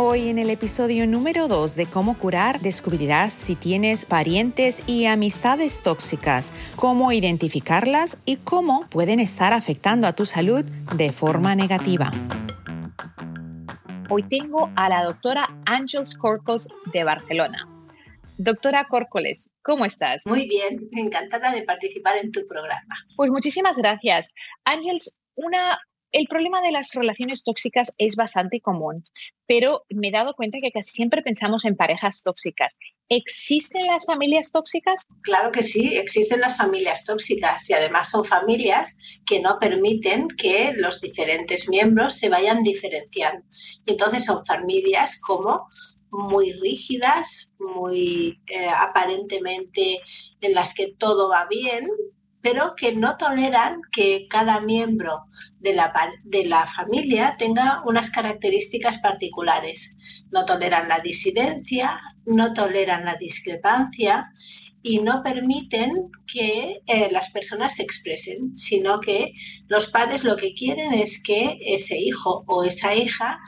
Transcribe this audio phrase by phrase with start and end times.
[0.00, 5.82] Hoy en el episodio número 2 de Cómo curar descubrirás si tienes parientes y amistades
[5.82, 12.12] tóxicas, cómo identificarlas y cómo pueden estar afectando a tu salud de forma negativa.
[14.08, 17.66] Hoy tengo a la doctora Ángels Corcos de Barcelona.
[18.36, 20.22] Doctora Córcoles, ¿cómo estás?
[20.26, 22.94] Muy bien, encantada de participar en tu programa.
[23.16, 24.28] Pues muchísimas gracias.
[24.64, 25.80] Ángels, una
[26.12, 29.04] el problema de las relaciones tóxicas es bastante común,
[29.46, 32.76] pero me he dado cuenta que casi siempre pensamos en parejas tóxicas.
[33.08, 35.04] ¿Existen las familias tóxicas?
[35.22, 40.72] Claro que sí, existen las familias tóxicas y además son familias que no permiten que
[40.76, 43.44] los diferentes miembros se vayan diferenciando.
[43.86, 45.66] entonces son familias como
[46.10, 49.98] muy rígidas, muy eh, aparentemente
[50.40, 51.88] en las que todo va bien,
[52.40, 55.24] pero que no toleran que cada miembro
[55.58, 55.92] de la,
[56.24, 59.94] de la familia tenga unas características particulares.
[60.30, 64.30] No toleran la disidencia, no toleran la discrepancia
[64.82, 69.32] y no permiten que eh, las personas se expresen, sino que
[69.66, 73.40] los padres lo que quieren es que ese hijo o esa hija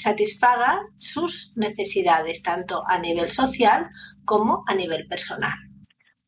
[0.00, 3.90] satisfaga sus necesidades, tanto a nivel social
[4.24, 5.67] como a nivel personal.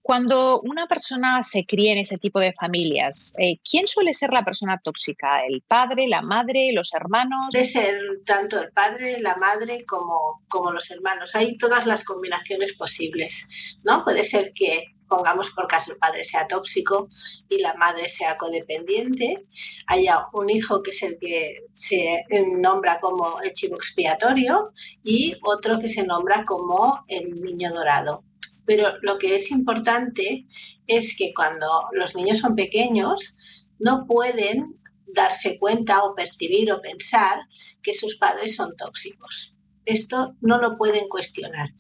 [0.02, 4.44] Cuando una persona se cría en ese tipo de familias, eh, ¿quién suele ser la
[4.44, 5.44] persona tóxica?
[5.44, 7.48] ¿El padre, la madre, los hermanos?
[7.52, 7.94] Puede ser
[8.24, 11.36] tanto el padre, la madre como, como los hermanos.
[11.36, 13.46] Hay todas las combinaciones posibles,
[13.84, 14.02] ¿no?
[14.04, 17.08] Puede ser que pongamos por caso el padre sea tóxico
[17.48, 19.44] y la madre sea codependiente,
[19.86, 22.24] haya un hijo que es el que se
[22.58, 24.70] nombra como el chivo expiatorio
[25.02, 28.24] y otro que se nombra como el niño dorado.
[28.66, 30.47] Pero lo que es importante
[30.87, 33.37] es que cuando los niños son pequeños
[33.78, 37.41] no pueden darse cuenta o percibir o pensar
[37.82, 39.56] que sus padres son tóxicos.
[39.87, 41.71] Esto no lo pueden cuestionar.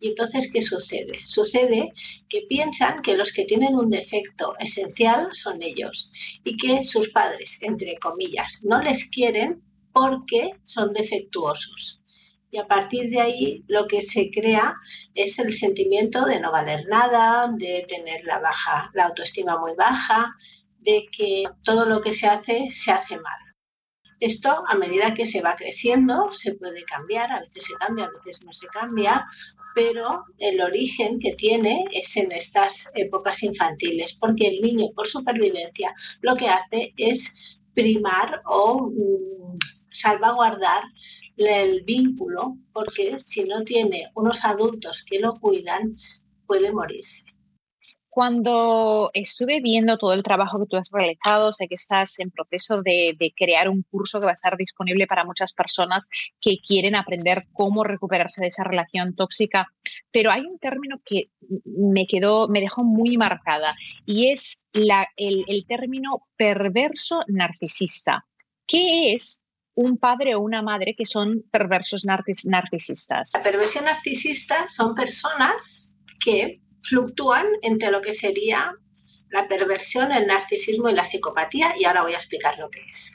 [0.00, 1.18] Y entonces, ¿qué sucede?
[1.24, 1.92] Sucede
[2.28, 6.10] que piensan que los que tienen un defecto esencial son ellos
[6.44, 9.62] y que sus padres, entre comillas, no les quieren
[9.92, 11.97] porque son defectuosos
[12.50, 14.74] y a partir de ahí lo que se crea
[15.14, 20.34] es el sentimiento de no valer nada, de tener la baja, la autoestima muy baja,
[20.80, 23.38] de que todo lo que se hace se hace mal.
[24.20, 28.10] Esto a medida que se va creciendo se puede cambiar, a veces se cambia, a
[28.24, 29.26] veces no se cambia,
[29.74, 35.94] pero el origen que tiene es en estas épocas infantiles, porque el niño por supervivencia
[36.20, 39.58] lo que hace es primar o mm,
[39.92, 40.82] salvaguardar
[41.46, 45.96] el vínculo, porque si no tiene unos adultos que lo cuidan,
[46.46, 47.24] puede morirse.
[48.10, 52.82] Cuando estuve viendo todo el trabajo que tú has realizado, sé que estás en proceso
[52.82, 56.08] de, crear un curso que va a estar disponible para muchas personas
[56.40, 59.68] que quieren aprender cómo recuperarse de esa relación tóxica,
[60.10, 61.30] pero hay un término que
[61.64, 68.26] me quedó, me dejó muy marcada y es la, el, el término perverso narcisista.
[68.66, 69.42] ¿Qué es
[69.78, 73.30] un padre o una madre que son perversos narcisistas?
[73.32, 78.74] La perversión narcisista son personas que fluctúan entre lo que sería
[79.30, 83.14] la perversión, el narcisismo y la psicopatía y ahora voy a explicar lo que es.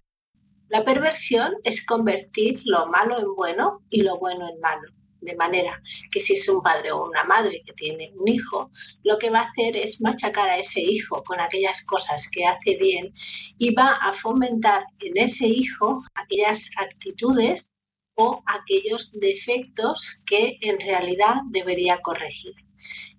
[0.69, 4.89] La perversión es convertir lo malo en bueno y lo bueno en malo.
[5.24, 5.81] De manera
[6.12, 8.70] que si es un padre o una madre que tiene un hijo,
[9.04, 12.78] lo que va a hacer es machacar a ese hijo con aquellas cosas que hace
[12.78, 13.14] bien
[13.58, 17.70] y va a fomentar en ese hijo aquellas actitudes
[18.16, 22.54] o aquellos defectos que en realidad debería corregir.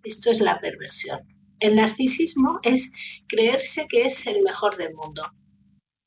[0.03, 1.21] Esto es la perversión.
[1.59, 2.93] El narcisismo es
[3.27, 5.23] creerse que es el mejor del mundo.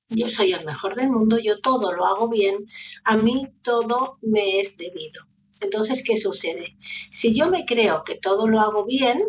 [0.09, 2.65] Yo soy el mejor del mundo, yo todo lo hago bien,
[3.03, 5.25] a mí todo me es debido.
[5.61, 6.77] Entonces, ¿qué sucede?
[7.11, 9.23] Si yo me creo que todo lo hago bien,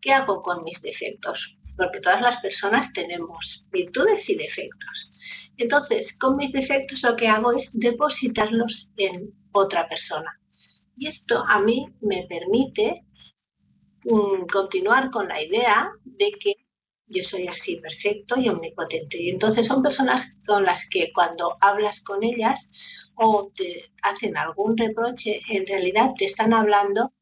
[0.00, 1.58] ¿qué hago con mis defectos?
[1.76, 5.10] Porque todas las personas tenemos virtudes y defectos.
[5.56, 10.40] Entonces, con mis defectos lo que hago es depositarlos en otra persona.
[10.96, 13.04] Y esto a mí me permite
[14.04, 16.65] mm, continuar con la idea de que
[17.08, 19.20] yo soy así perfecto y omnipotente.
[19.20, 22.70] Y entonces son personas con las que cuando hablas con ellas
[23.14, 27.12] o te hacen algún reproche, en realidad te están hablando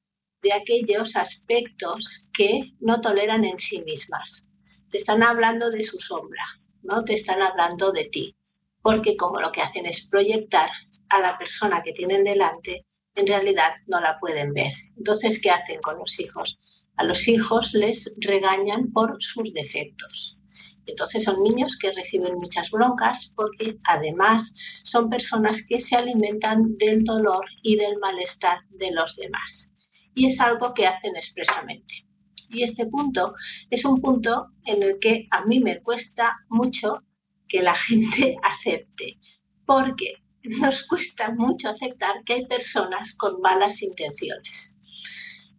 [0.42, 4.46] de aquellos aspectos que no toleran en sí mismas.
[4.90, 6.44] Te están hablando de su sombra,
[6.82, 8.36] no te están hablando de ti,
[8.82, 10.68] porque como lo que hacen es proyectar
[11.08, 14.72] a la persona que tienen delante, en realidad no la pueden ver.
[14.96, 16.58] Entonces, ¿qué hacen con los hijos?
[16.96, 20.38] A los hijos les regañan por sus defectos.
[20.86, 24.54] Entonces son niños que reciben muchas broncas porque además
[24.84, 29.70] son personas que se alimentan del dolor y del malestar de los demás.
[30.14, 32.06] Y es algo que hacen expresamente.
[32.50, 33.34] Y este punto
[33.70, 37.02] es un punto en el que a mí me cuesta mucho
[37.48, 39.18] que la gente acepte,
[39.66, 40.22] porque
[40.60, 44.73] nos cuesta mucho aceptar que hay personas con malas intenciones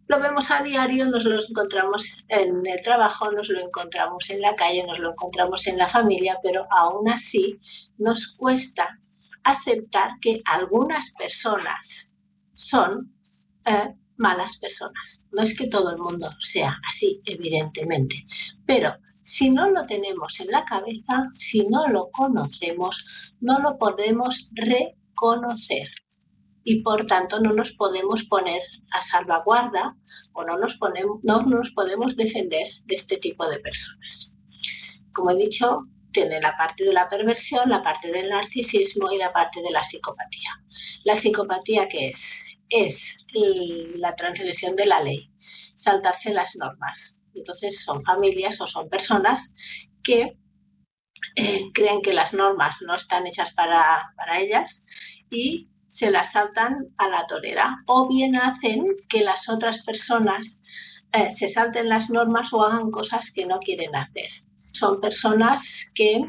[0.08, 4.54] lo vemos a diario, nos lo encontramos en el trabajo, nos lo encontramos en la
[4.54, 7.58] calle, nos lo encontramos en la familia, pero aún así
[7.98, 9.00] nos cuesta
[9.42, 12.12] aceptar que algunas personas
[12.54, 13.14] son
[13.64, 15.22] eh, malas personas.
[15.32, 18.26] No es que todo el mundo sea así, evidentemente,
[18.64, 24.50] pero si no lo tenemos en la cabeza, si no lo conocemos, no lo podemos
[24.54, 25.88] reconocer
[26.68, 28.60] y por tanto no nos podemos poner
[28.90, 29.96] a salvaguarda
[30.32, 34.32] o no nos, ponemos, no nos podemos defender de este tipo de personas.
[35.14, 39.32] Como he dicho, tiene la parte de la perversión, la parte del narcisismo y la
[39.32, 40.50] parte de la psicopatía.
[41.04, 42.42] La psicopatía, ¿qué es?
[42.68, 43.24] Es
[43.94, 45.32] la transgresión de la ley,
[45.76, 47.20] saltarse las normas.
[47.32, 49.54] Entonces son familias o son personas
[50.02, 50.36] que
[51.36, 54.82] eh, creen que las normas no están hechas para, para ellas
[55.30, 60.60] y se las saltan a la torera o bien hacen que las otras personas
[61.14, 64.28] eh, se salten las normas o hagan cosas que no quieren hacer.
[64.72, 66.22] Son personas que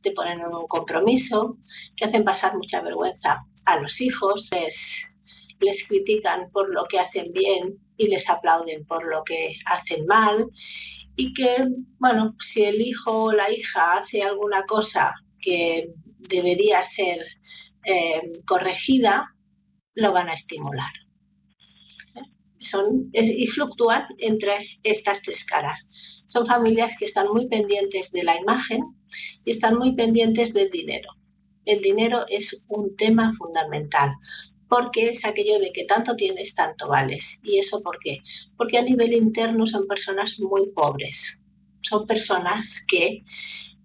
[0.00, 1.58] te ponen en un compromiso,
[1.94, 5.06] que hacen pasar mucha vergüenza a los hijos, les,
[5.60, 10.46] les critican por lo que hacen bien y les aplauden por lo que hacen mal
[11.14, 11.66] y que,
[11.98, 17.18] bueno, si el hijo o la hija hace alguna cosa que debería ser
[17.84, 19.34] eh, corregida,
[19.94, 20.90] lo van a estimular.
[22.62, 25.88] Son, y fluctúan entre estas tres caras.
[26.26, 28.82] Son familias que están muy pendientes de la imagen
[29.44, 31.10] y están muy pendientes del dinero.
[31.64, 34.10] El dinero es un tema fundamental
[34.68, 37.40] porque es aquello de que tanto tienes, tanto vales.
[37.42, 38.18] ¿Y eso por qué?
[38.56, 41.40] Porque a nivel interno son personas muy pobres.
[41.80, 43.24] Son personas que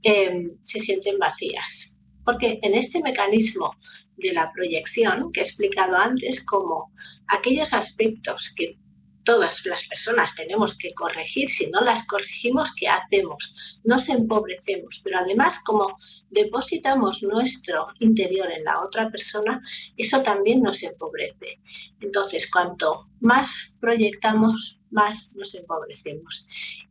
[0.04, 1.95] eh, se sienten vacías
[2.26, 3.76] porque en este mecanismo
[4.18, 6.92] de la proyección que he explicado antes, como
[7.28, 8.78] aquellos aspectos que
[9.26, 13.82] todas las personas tenemos que corregir, si no las corregimos, ¿qué hacemos?
[13.84, 15.98] Nos empobrecemos, pero además como
[16.30, 19.62] depositamos nuestro interior en la otra persona,
[19.98, 21.60] eso también nos empobrece.
[22.00, 26.48] Entonces, cuanto más proyectamos, más nos empobrecemos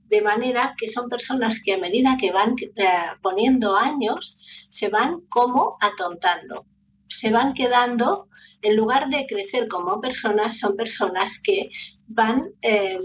[0.08, 2.86] de manera que son personas que a medida que van eh,
[3.22, 4.38] poniendo años,
[4.70, 6.66] se van como atontando,
[7.08, 8.28] se van quedando,
[8.62, 11.70] en lugar de crecer como personas, son personas que
[12.06, 12.98] van, eh,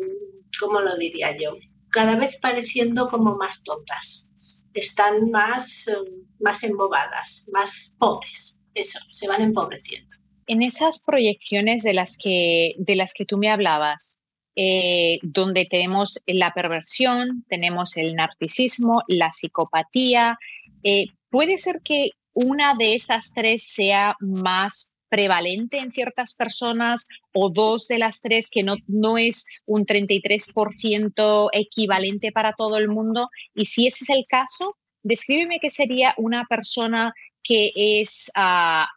[0.59, 1.55] ¿cómo lo diría yo?
[1.89, 4.29] Cada vez pareciendo como más tontas,
[4.73, 5.95] están más, eh,
[6.39, 10.09] más embobadas, más pobres, eso, se van empobreciendo.
[10.47, 14.18] En esas proyecciones de las que, de las que tú me hablabas,
[14.61, 20.37] eh, donde tenemos la perversión, tenemos el narcisismo, la psicopatía.
[20.83, 27.49] Eh, puede ser que una de esas tres sea más prevalente en ciertas personas o
[27.49, 33.29] dos de las tres que no, no es un 33% equivalente para todo el mundo.
[33.55, 37.13] Y si ese es el caso, descríbeme qué sería una persona
[37.43, 38.89] que es ah,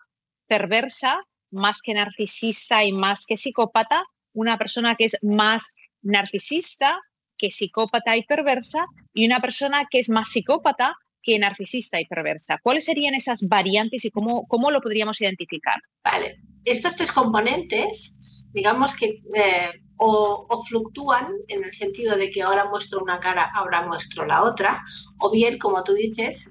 [0.49, 1.21] perversa
[1.52, 7.00] más que narcisista y más que psicópata una persona que es más narcisista
[7.38, 12.58] que psicópata y perversa y una persona que es más psicópata que narcisista y perversa.
[12.62, 15.76] ¿Cuáles serían esas variantes y cómo, cómo lo podríamos identificar?
[16.04, 18.14] Vale, estos tres componentes,
[18.52, 23.86] digamos que eh, o, fluctúan en el sentido de que ahora muestro una cara, ahora
[23.86, 24.82] muestro la otra,
[25.18, 26.50] o bien, como tú dices,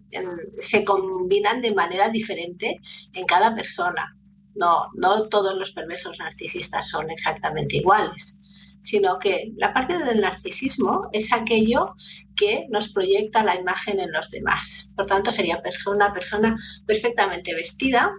[0.60, 2.80] se combinan de manera diferente
[3.14, 4.18] en cada persona.
[4.56, 8.38] No, no todos los perversos narcisistas son exactamente iguales.
[8.84, 11.94] sino que la parte del narcisismo es aquello
[12.36, 14.90] que nos proyecta la imagen en los demás.
[14.96, 18.12] Por tanto, sería una persona perfectamente vestida,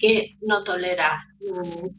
[0.00, 1.24] que no tolera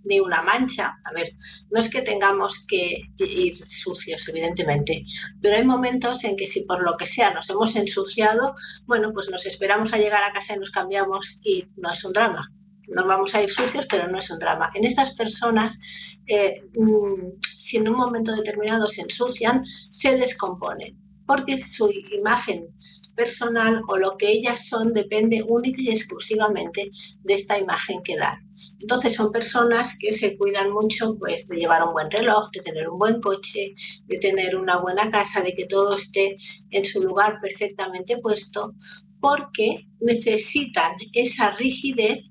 [0.03, 1.00] ni una mancha.
[1.03, 1.33] A ver,
[1.69, 5.03] no es que tengamos que ir sucios, evidentemente,
[5.41, 8.55] pero hay momentos en que si por lo que sea nos hemos ensuciado,
[8.86, 12.13] bueno, pues nos esperamos a llegar a casa y nos cambiamos y no es un
[12.13, 12.53] drama.
[12.89, 14.72] No vamos a ir sucios, pero no es un drama.
[14.74, 15.79] En estas personas,
[16.27, 22.67] eh, mm, si en un momento determinado se ensucian, se descomponen, porque su imagen
[23.19, 26.89] personal o lo que ellas son depende única y exclusivamente
[27.22, 28.50] de esta imagen que dan.
[28.79, 32.89] Entonces son personas que se cuidan mucho pues de llevar un buen reloj, de tener
[32.89, 36.38] un buen coche, de tener una buena casa, de que todo esté
[36.72, 38.74] en su lugar perfectamente puesto,
[39.19, 42.28] porque necesitan esa rigidez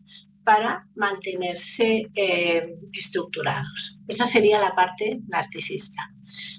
[0.48, 3.98] para mantenerse eh, estructurados.
[4.08, 6.00] Esa sería la parte narcisista.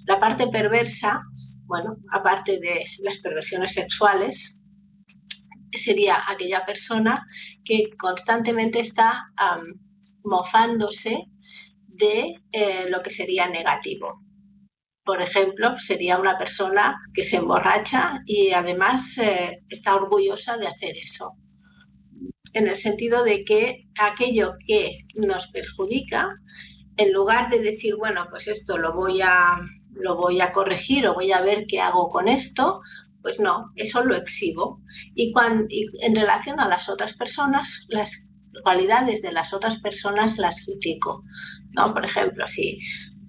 [0.06, 1.22] La parte perversa
[1.70, 4.58] bueno, aparte de las perversiones sexuales,
[5.72, 7.26] sería aquella persona
[7.64, 9.28] que constantemente está
[10.24, 11.26] mofándose
[11.86, 14.20] de eh, lo que sería negativo.
[15.06, 20.98] Por ejemplo, sería una persona que se emborracha y además eh, está orgullosa de hacer
[20.98, 21.36] eso.
[22.54, 26.30] En el sentido de que aquello que nos perjudica,
[26.98, 31.14] en lugar de decir, bueno, pues esto lo voy a lo voy a corregir o
[31.14, 32.82] voy a ver qué hago con esto,
[33.22, 34.82] pues no, eso lo exhibo.
[35.14, 38.30] Y, cuando, en relación a las otras personas, las
[38.64, 41.22] cualidades de las otras personas las critico.
[41.72, 41.94] ¿no?
[41.94, 42.80] Por ejemplo, si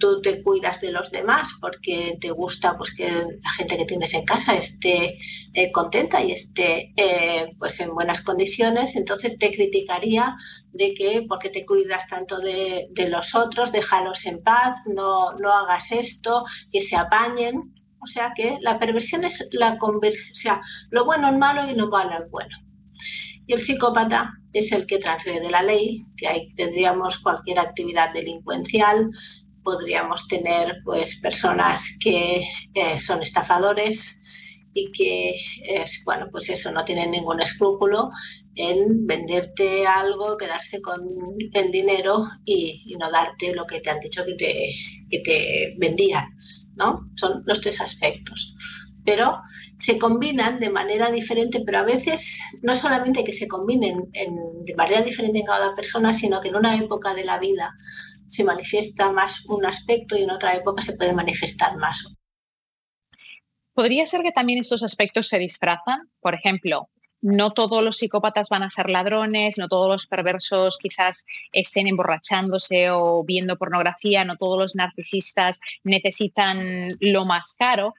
[0.00, 4.12] tú te cuidas de los demás porque te gusta pues, que la gente que tienes
[4.14, 5.18] en casa esté
[5.54, 10.36] eh, contenta y esté eh, pues, en buenas condiciones, entonces te criticaría
[10.72, 15.92] de que porque te cuidas tanto de, los otros, déjalos en paz, no, no hagas
[15.92, 17.74] esto, que se apañen.
[18.02, 20.58] O sea que la perversión es la conversión,
[20.90, 22.56] lo bueno es malo y lo malo es bueno.
[23.46, 29.10] Y el psicópata es el que transgrede la ley, que ahí tendríamos cualquier actividad delincuencial,
[29.70, 32.42] podríamos tener pues personas que
[32.74, 34.18] eh, son estafadores
[34.74, 38.10] y que es, bueno, pues eso, no tienen ningún escrúpulo
[38.56, 41.08] en venderte algo, quedarse con
[41.52, 44.74] el dinero y, no darte lo que te han dicho que te,
[45.08, 46.36] que te vendían,
[46.74, 47.08] ¿no?
[47.14, 48.52] Son los tres aspectos.
[49.04, 49.40] Pero
[49.78, 55.00] se combinan de manera diferente, pero a veces no solamente que se combinen de manera
[55.02, 57.72] diferente en cada persona, sino que en una época de la vida
[58.30, 62.14] se manifiesta más un aspecto y en otra época se puede manifestar más.
[63.74, 66.10] ¿Podría ser que también estos aspectos se disfrazan?
[66.20, 66.88] Por ejemplo,
[67.22, 72.90] no todos los psicópatas van a ser ladrones, no todos los perversos quizás estén emborrachándose
[72.90, 77.94] o viendo pornografía, no todos los narcisistas necesitan lo más caro,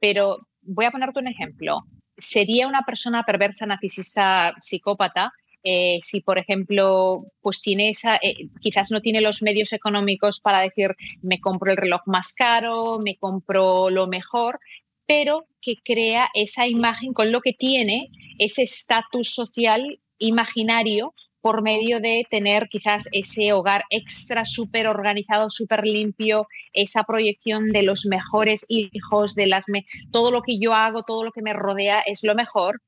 [0.00, 1.82] pero voy a ponerte un ejemplo.
[2.16, 5.32] ¿Sería una persona perversa, narcisista, psicópata
[5.64, 10.60] eh, si, por ejemplo, pues tiene esa, eh, quizás no tiene los medios económicos para
[10.60, 14.60] decir, me compro el reloj más caro, me compro lo mejor,
[15.06, 22.00] pero que crea esa imagen con lo que tiene, ese estatus social imaginario por medio
[22.00, 28.64] de tener quizás ese hogar extra súper organizado, súper limpio, esa proyección de los mejores
[28.68, 29.66] hijos, de las
[30.10, 32.80] todo lo que yo hago, todo lo que me rodea es lo mejor.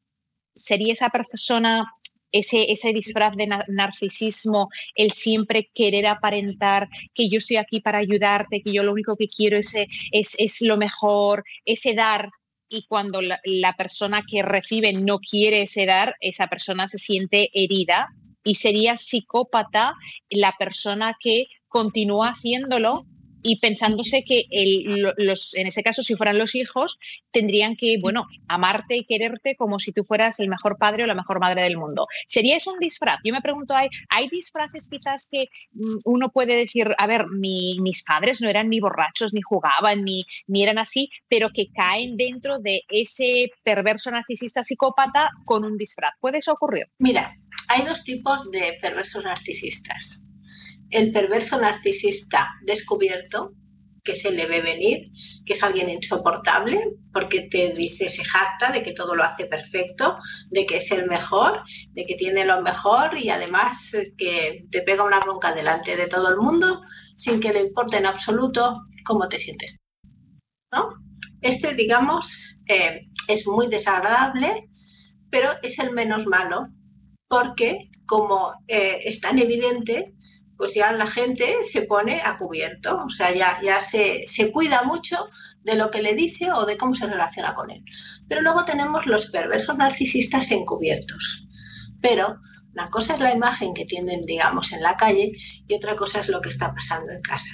[0.55, 1.85] ¿Sería esa persona
[2.39, 8.63] ese, ese disfraz de narcisismo, el siempre querer aparentar que yo estoy aquí para ayudarte,
[8.63, 9.75] que yo lo único que quiero es,
[10.13, 12.31] es, es lo mejor, ese dar.
[12.69, 17.51] Y cuando la, la persona que recibe no quiere ese dar, esa persona se siente
[17.55, 18.09] herida
[18.43, 19.95] y sería psicópata
[20.31, 23.07] la persona que continúa haciéndolo
[23.47, 24.45] y pensándose que
[25.19, 26.99] los, en ese caso, si fueran los hijos,
[27.31, 31.15] tendrían que, bueno, amarte y quererte como si tú fueras el mejor padre o la
[31.15, 32.09] mejor madre del mundo.
[32.29, 33.19] ¿Sería eso un disfraz?
[33.25, 38.03] Yo me pregunto, ¿hay, hay disfraces quizás que mm, uno puede decir, a ver, mis
[38.03, 42.59] padres no eran ni borrachos, ni jugaban, ni, ni eran así, pero que caen dentro
[42.59, 46.15] de ese perverso narcisista psicópata con un disfraz?
[46.21, 46.87] ¿Puede eso ocurrir?
[46.99, 47.33] Mira,
[47.69, 50.26] hay dos tipos de perversos narcisistas
[50.91, 53.53] el perverso narcisista descubierto,
[54.07, 55.11] que se le ve venir,
[55.45, 56.81] que es alguien insoportable,
[57.13, 60.17] porque te dice, se jacta de que todo lo hace perfecto,
[60.49, 65.03] de que es el mejor, de que tiene lo mejor y además que te pega
[65.03, 66.83] una bronca delante de todo el mundo
[67.17, 69.79] sin que le importe en absoluto cómo te sientes.
[70.73, 70.89] ¿no?
[71.41, 74.69] Este, digamos, eh, es muy desagradable,
[75.31, 76.69] pero es el menos malo,
[77.29, 80.15] porque como eh, es tan evidente,
[80.57, 84.83] pues ya la gente se pone a cubierto, o sea, ya, ya se, se cuida
[84.85, 85.29] mucho
[85.63, 87.85] de lo que le dice o de cómo se relaciona con él.
[88.29, 91.47] Pero luego tenemos los perversos narcisistas encubiertos.
[92.01, 92.39] Pero
[92.73, 95.33] una cosa es la imagen que tienen, digamos, en la calle
[95.67, 97.53] y otra cosa es lo que está pasando en casa.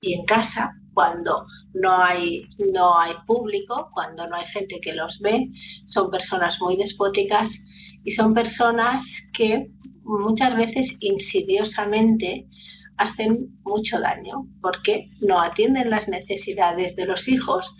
[0.00, 5.18] Y en casa, cuando no hay, no hay público, cuando no hay gente que los
[5.20, 5.48] ve,
[5.86, 7.64] son personas muy despóticas
[8.04, 9.70] y son personas que
[10.04, 12.48] muchas veces insidiosamente
[12.96, 17.74] hacen mucho daño porque no atienden las necesidades de los hijos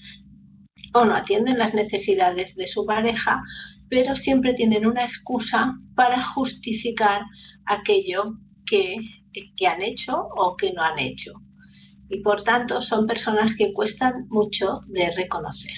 [0.95, 3.43] o no atienden las necesidades de su pareja,
[3.89, 7.23] pero siempre tienen una excusa para justificar
[7.67, 8.97] aquello que,
[9.57, 11.33] que han hecho o que no han hecho.
[12.09, 15.73] Y por tanto son personas que cuestan mucho de reconocer.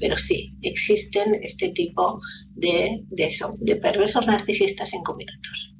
[0.00, 2.20] Pero sí, existen este tipo
[2.54, 5.74] de, de, de perversos narcisistas encubiertos.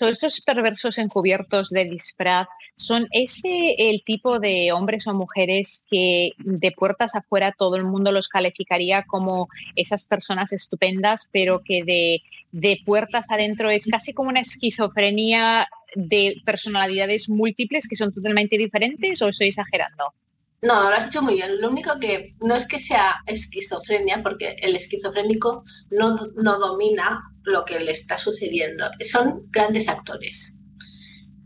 [0.00, 2.48] ¿Son esos perversos encubiertos de disfraz?
[2.74, 8.10] ¿Son ese el tipo de hombres o mujeres que de puertas afuera todo el mundo
[8.10, 14.30] los calificaría como esas personas estupendas, pero que de, de puertas adentro es casi como
[14.30, 20.14] una esquizofrenia de personalidades múltiples que son totalmente diferentes o estoy exagerando?
[20.62, 21.60] No, lo has dicho muy bien.
[21.60, 27.64] Lo único que no es que sea esquizofrenia, porque el esquizofrénico no, no domina lo
[27.64, 28.90] que le está sucediendo.
[29.00, 30.56] Son grandes actores.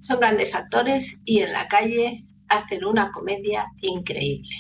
[0.01, 4.55] Son grandes actores y en la calle hacen una comedia increíble.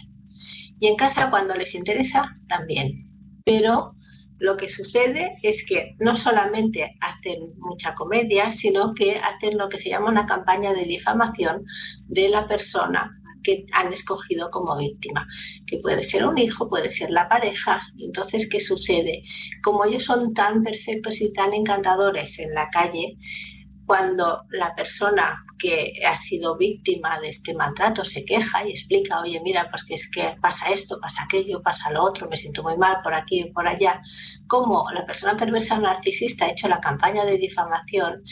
[0.80, 3.10] Y en casa cuando les interesa también.
[3.44, 3.94] Pero
[4.38, 9.78] lo que sucede es que no solamente hacen mucha comedia, sino que hacen lo que
[9.78, 11.64] se llama una campaña de difamación
[12.06, 15.26] de la persona que han escogido como víctima,
[15.66, 17.80] que puede ser un hijo, puede ser la pareja.
[17.98, 19.22] Entonces, ¿qué sucede?
[19.62, 23.18] Como ellos son tan perfectos y tan encantadores en la calle,
[23.86, 29.40] cuando la persona que ha sido víctima de este maltrato se queja y explica, oye,
[29.42, 32.76] mira, pues que es que pasa esto, pasa aquello, pasa lo otro, me siento muy
[32.76, 34.00] mal por aquí y por allá,
[34.46, 38.22] como la persona perversa narcisista ha hecho la campaña de difamación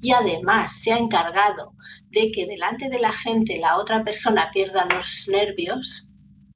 [0.00, 1.74] y además se ha encargado
[2.10, 6.08] de que delante de la gente la otra persona pierda los nervios,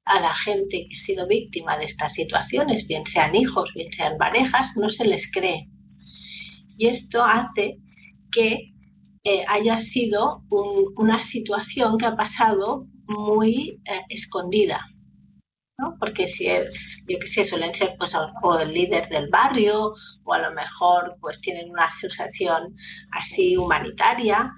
[0.07, 4.17] a la gente que ha sido víctima de estas situaciones, bien sean hijos, bien sean
[4.17, 5.69] parejas, no se les cree.
[6.79, 7.81] Y esto hace
[8.37, 8.75] que
[9.25, 10.45] eh, haya sido
[10.97, 14.81] una situación que ha pasado muy eh, escondida.
[15.79, 15.97] ¿no?
[15.99, 19.95] Porque si es, yo que sé, suelen ser pues, o el líder del barrio,
[20.25, 22.75] o a lo mejor pues tienen una asociación
[23.11, 24.53] así humanitaria,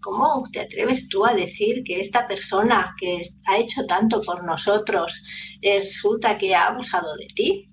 [0.00, 5.22] ¿cómo te atreves tú a decir que esta persona que ha hecho tanto por nosotros
[5.62, 7.68] resulta que ha abusado de ti?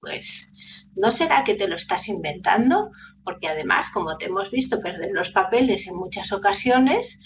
[0.00, 0.48] Pues,
[0.96, 2.90] ¿no será que te lo estás inventando?
[3.24, 7.20] Porque además, como te hemos visto perder los papeles en muchas ocasiones,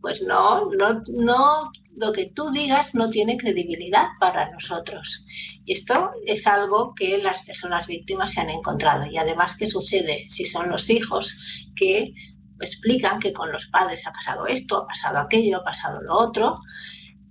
[0.00, 5.24] pues no, no, no, lo que tú digas no tiene credibilidad para nosotros.
[5.64, 9.06] Y esto es algo que las personas víctimas se han encontrado.
[9.10, 12.14] Y además, ¿qué sucede si son los hijos que
[12.60, 16.60] explican que con los padres ha pasado esto, ha pasado aquello, ha pasado lo otro.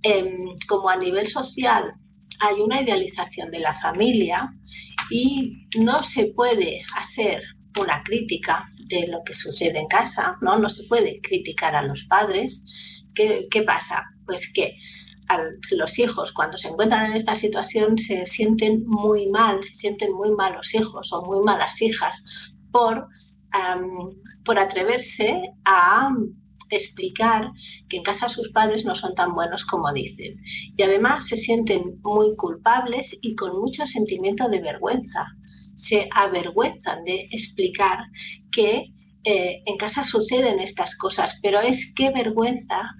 [0.02, 1.94] Em, como a nivel social
[2.40, 4.54] hay una idealización de la familia
[5.10, 7.42] y no se puede hacer
[7.78, 10.58] una crítica de lo que sucede en casa, ¿no?
[10.58, 12.64] No se puede criticar a los padres.
[13.14, 14.04] ¿Qué, qué pasa?
[14.26, 14.76] Pues que
[15.76, 20.32] los hijos cuando se encuentran en esta situación se sienten muy mal, se sienten muy
[20.32, 22.24] malos hijos o muy malas hijas
[22.72, 23.06] por
[24.44, 26.10] por atreverse a
[26.76, 27.50] explicar
[27.88, 30.40] que en casa sus padres no son tan buenos como dicen.
[30.76, 35.26] Y además se sienten muy culpables y con mucho sentimiento de vergüenza.
[35.76, 37.98] Se avergüenzan de explicar
[38.50, 38.92] que
[39.24, 42.94] eh, en casa suceden estas cosas, pero es qué vergüenza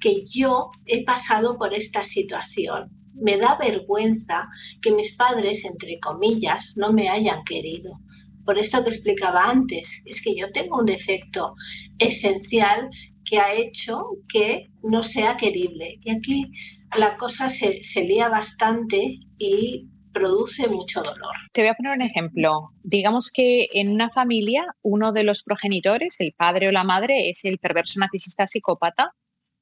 [0.00, 2.90] que yo he pasado por esta situación.
[3.14, 4.48] Me da vergüenza
[4.82, 8.00] que mis padres, entre comillas, no me hayan querido
[8.44, 11.54] por esto que explicaba antes, es que yo tengo un defecto
[11.98, 12.90] esencial
[13.24, 15.98] que ha hecho que no sea querible.
[16.02, 16.52] Y aquí
[16.96, 21.34] la cosa se, se lía bastante y produce mucho dolor.
[21.52, 22.70] Te voy a poner un ejemplo.
[22.82, 27.44] Digamos que en una familia uno de los progenitores, el padre o la madre, es
[27.44, 29.12] el perverso narcisista psicópata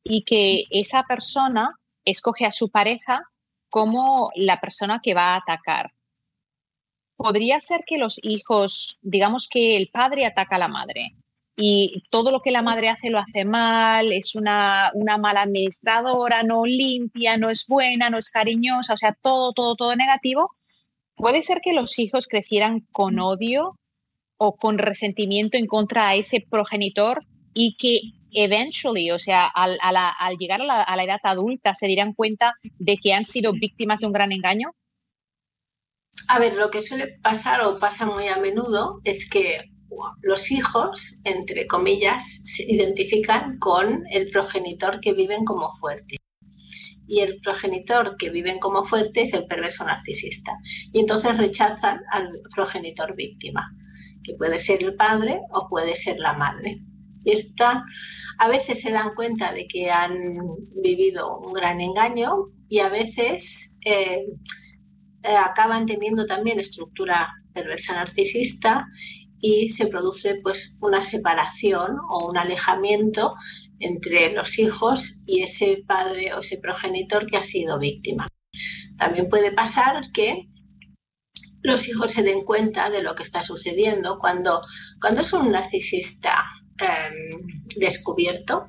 [0.04, 3.22] y que esa persona escoge a su pareja
[3.70, 5.92] como la persona que va a atacar
[7.22, 11.14] podría ser que los hijos, digamos que el padre ataca a la madre
[11.56, 16.42] y todo lo que la madre hace lo hace mal, es una, una mala administradora,
[16.42, 20.50] no limpia, no es buena, no es cariñosa, o sea, todo, todo, todo negativo.
[21.14, 23.78] Puede ser que los hijos crecieran con odio
[24.38, 28.00] o con resentimiento en contra a ese progenitor y que
[28.32, 29.78] eventually, o sea, al,
[30.38, 34.00] llegar a la, a la edad adulta, se dirán cuenta de que han sido víctimas
[34.00, 34.74] de un gran engaño?
[36.28, 39.71] A ver, lo que suele pasar o pasa muy a menudo es que
[40.20, 46.16] los hijos, entre comillas, se identifican con el progenitor que viven como fuerte.
[47.06, 50.52] Y el progenitor que viven como fuerte es el perverso narcisista.
[50.92, 53.74] Y entonces rechazan al progenitor víctima,
[54.22, 56.82] que puede ser el padre o puede ser la madre.
[57.24, 57.84] Y esta,
[58.38, 60.14] a veces se dan cuenta de que han
[60.82, 64.24] vivido un gran engaño y a veces eh,
[65.22, 68.88] eh, acaban teniendo también estructura perversa narcisista
[69.42, 73.34] y se produce pues una separación o un alejamiento
[73.80, 78.28] entre los hijos y ese padre o ese progenitor que ha sido víctima.
[78.96, 80.48] También puede pasar que
[81.62, 84.60] los hijos se den cuenta de lo que está sucediendo cuando,
[85.00, 86.44] cuando es un narcisista
[86.78, 87.40] em,
[87.76, 88.68] descubierto,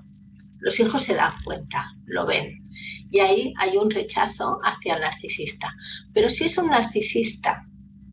[0.59, 2.63] los hijos se dan cuenta, lo ven.
[3.12, 5.75] Y ahí hay un rechazo hacia el narcisista.
[6.13, 7.62] Pero si es un narcisista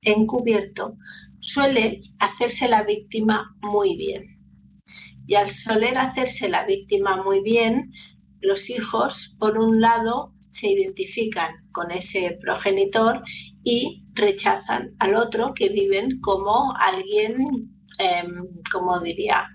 [0.03, 0.97] encubierto,
[1.41, 4.39] suele hacerse la víctima muy bien.
[5.27, 7.93] Y al soler hacerse la víctima muy bien,
[8.41, 13.23] los hijos, por un lado, se identifican con ese progenitor
[13.63, 17.37] y rechazan al otro que viven como alguien,
[17.99, 19.47] em, como diría,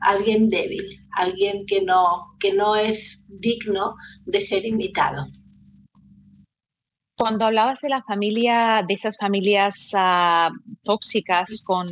[0.00, 5.28] alguien débil, alguien que no, que no es digno de ser imitado.
[7.20, 10.48] Cuando hablabas de la familia, de esas familias ah,
[10.82, 11.86] tóxicas con,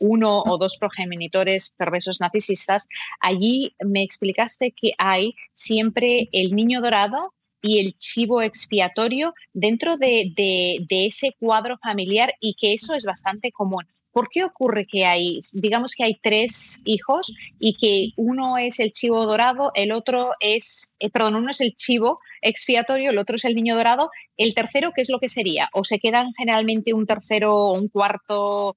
[0.00, 2.88] uno o dos progenitores perversos narcisistas,
[3.20, 10.32] allí me explicaste que hay siempre el niño dorado y el chivo expiatorio dentro de,
[10.34, 13.86] de, ese cuadro familiar y que eso es bastante común.
[14.12, 18.92] ¿Por qué ocurre que hay, digamos que hay tres hijos y que uno es el
[18.92, 23.44] chivo dorado, el otro es, eh, perdón, uno es el chivo expiatorio, el otro es
[23.44, 25.68] el niño dorado, el tercero, ¿qué es lo que sería?
[25.72, 28.76] ¿O se quedan generalmente un tercero o un cuarto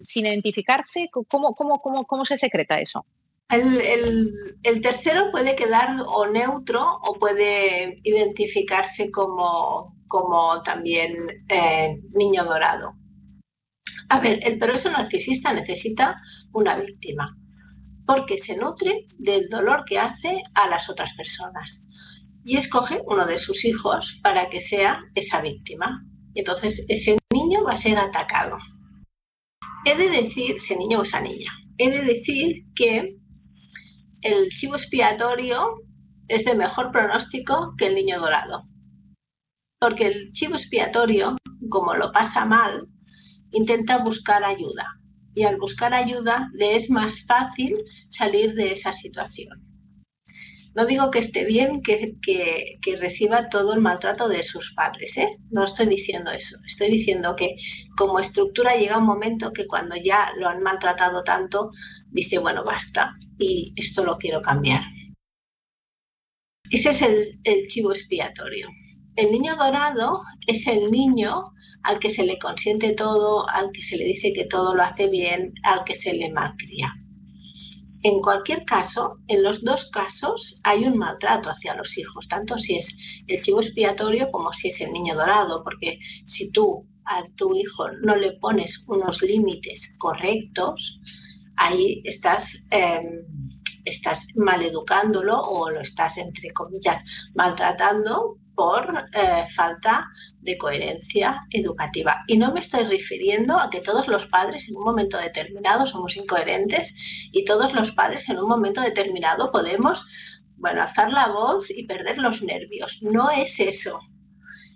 [0.00, 1.10] sin identificarse?
[1.10, 3.04] ¿Cómo, cómo, cómo, cómo se secreta eso?
[3.52, 12.94] El, tercero puede quedar o neutro o puede identificarse como, como también eh, niño dorado.
[14.12, 16.20] A ver, el perverso narcisista necesita
[16.52, 17.34] una víctima
[18.04, 21.82] porque se nutre del dolor que hace a las otras personas
[22.44, 26.04] y escoge uno de sus hijos para que sea esa víctima.
[26.34, 28.58] Entonces ese niño va a ser atacado.
[29.86, 33.16] He de decir, ese niño o esa niña, he de decir que
[34.20, 35.70] el chivo expiatorio
[36.28, 38.68] es de mejor pronóstico que el niño dorado.
[39.80, 41.38] Porque el chivo expiatorio,
[41.70, 42.91] como lo pasa mal,
[43.52, 44.86] intenta buscar ayuda
[45.34, 47.76] y al buscar ayuda le es más fácil
[48.08, 49.72] salir de esa situación.
[50.74, 52.16] No digo que esté bien que,
[52.98, 55.36] reciba todo el maltrato de sus padres, ¿eh?
[55.50, 57.56] no estoy diciendo eso, estoy diciendo que
[57.96, 61.70] como estructura llega un momento que cuando ya lo han maltratado tanto,
[62.08, 64.82] dice, bueno, basta y esto lo quiero cambiar.
[66.70, 68.68] Ese es el, el chivo expiatorio.
[69.14, 71.51] El niño dorado es el niño
[71.82, 75.08] al que se le consiente todo, al que se le dice que todo lo hace
[75.08, 76.94] bien, al que se le malcría.
[78.04, 82.76] En cualquier caso, en los dos casos hay un maltrato hacia los hijos, tanto si
[82.76, 82.96] es
[83.28, 87.90] el chivo expiatorio como si es el niño dorado, porque si tú a tu hijo
[88.02, 91.00] no le pones unos límites correctos,
[91.56, 93.02] ahí estás, eh,
[93.84, 100.08] estás maleducándolo o lo estás, entre comillas, maltratando por eh, falta
[100.40, 102.24] de coherencia educativa.
[102.26, 106.16] Y no me estoy refiriendo a que todos los padres en un momento determinado somos
[106.16, 106.94] incoherentes
[107.32, 110.06] y todos los padres en un momento determinado podemos,
[110.56, 112.98] bueno, alzar la voz y perder los nervios.
[113.02, 114.00] No es eso.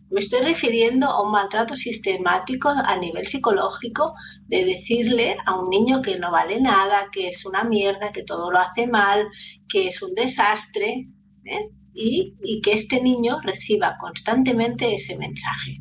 [0.09, 4.15] Me estoy refiriendo a un maltrato sistemático a nivel psicológico
[4.47, 8.53] de decirle a un niño que no vale nada, que es una mierda, que todo
[8.53, 9.27] lo hace mal,
[9.69, 11.09] que es un desastre.
[11.45, 11.71] ¿eh?
[11.97, 15.81] Y, que este niño reciba constantemente ese mensaje.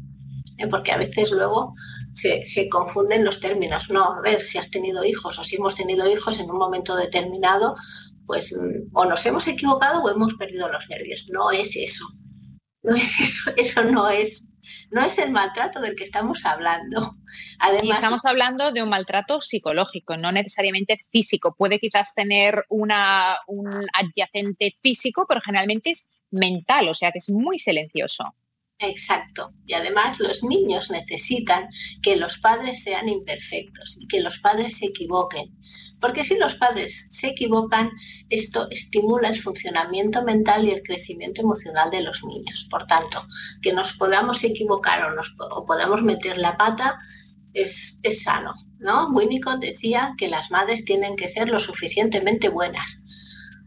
[0.58, 0.68] ¿eh?
[0.68, 1.74] Porque a veces luego
[2.14, 3.90] se, confunden los términos.
[3.90, 6.96] No, a ver, si has tenido hijos o si hemos tenido hijos en un momento
[6.96, 7.76] determinado,
[8.26, 11.26] pues mm, o nos hemos equivocado o hemos perdido los nervios.
[11.32, 12.06] No es eso.
[12.82, 13.52] No es eso.
[13.58, 14.46] Eso no es
[14.92, 17.16] no es el maltrato del que estamos hablando.
[17.60, 21.56] Además, estamos hablando de un maltrato psicológico, no necesariamente físico.
[21.58, 27.30] Puede quizás tener una, un adyacente físico, pero generalmente es mental, o sea que es
[27.30, 28.36] muy silencioso.
[28.80, 29.54] Exacto.
[29.66, 31.70] Y además los niños necesitan
[32.02, 35.58] que los padres sean imperfectos y que los padres se equivoquen.
[36.02, 37.90] Porque si los padres se equivocan,
[38.30, 42.68] esto estimula el funcionamiento mental y el crecimiento emocional de los niños.
[42.70, 43.20] Por tanto,
[43.62, 45.34] que nos podamos equivocar o, nos,
[45.66, 47.00] podamos meter la pata
[47.54, 48.54] es, es sano.
[48.78, 49.08] ¿no?
[49.12, 53.02] Winnicott decía que las madres tienen que ser lo suficientemente buenas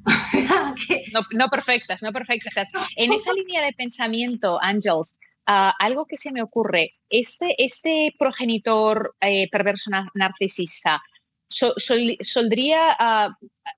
[1.32, 2.54] no, perfectas, no perfectas.
[2.96, 5.16] En esa línea de pensamiento, Angels,
[5.46, 11.02] ah, algo que se me ocurre, este, este progenitor eh, perverso narcisista,
[11.48, 13.30] soldría, ah,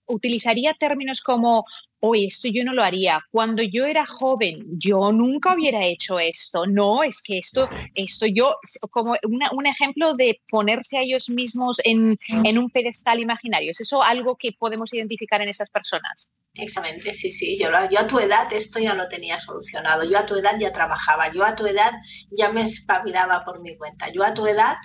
[0.07, 1.65] utilizaría términos como
[2.01, 3.21] oye, esto yo no lo haría.
[3.31, 6.67] Cuando yo era joven, yo nunca hubiera hecho esto.
[6.67, 8.57] No, es que esto, esto yo,
[8.91, 13.71] como un ejemplo de ponerse a ellos mismos en, en, un pedestal imaginario.
[13.71, 16.31] ¿Es eso algo que podemos identificar en esas personas?
[16.55, 17.59] Exactamente, sí, sí.
[17.61, 20.05] Yo, yo a tu edad esto ya lo tenía solucionado.
[20.05, 21.31] Yo a tu edad ya trabajaba.
[21.33, 21.93] Yo a tu edad
[22.31, 24.11] ya me espabilaba por mi cuenta.
[24.13, 24.77] Yo a tu edad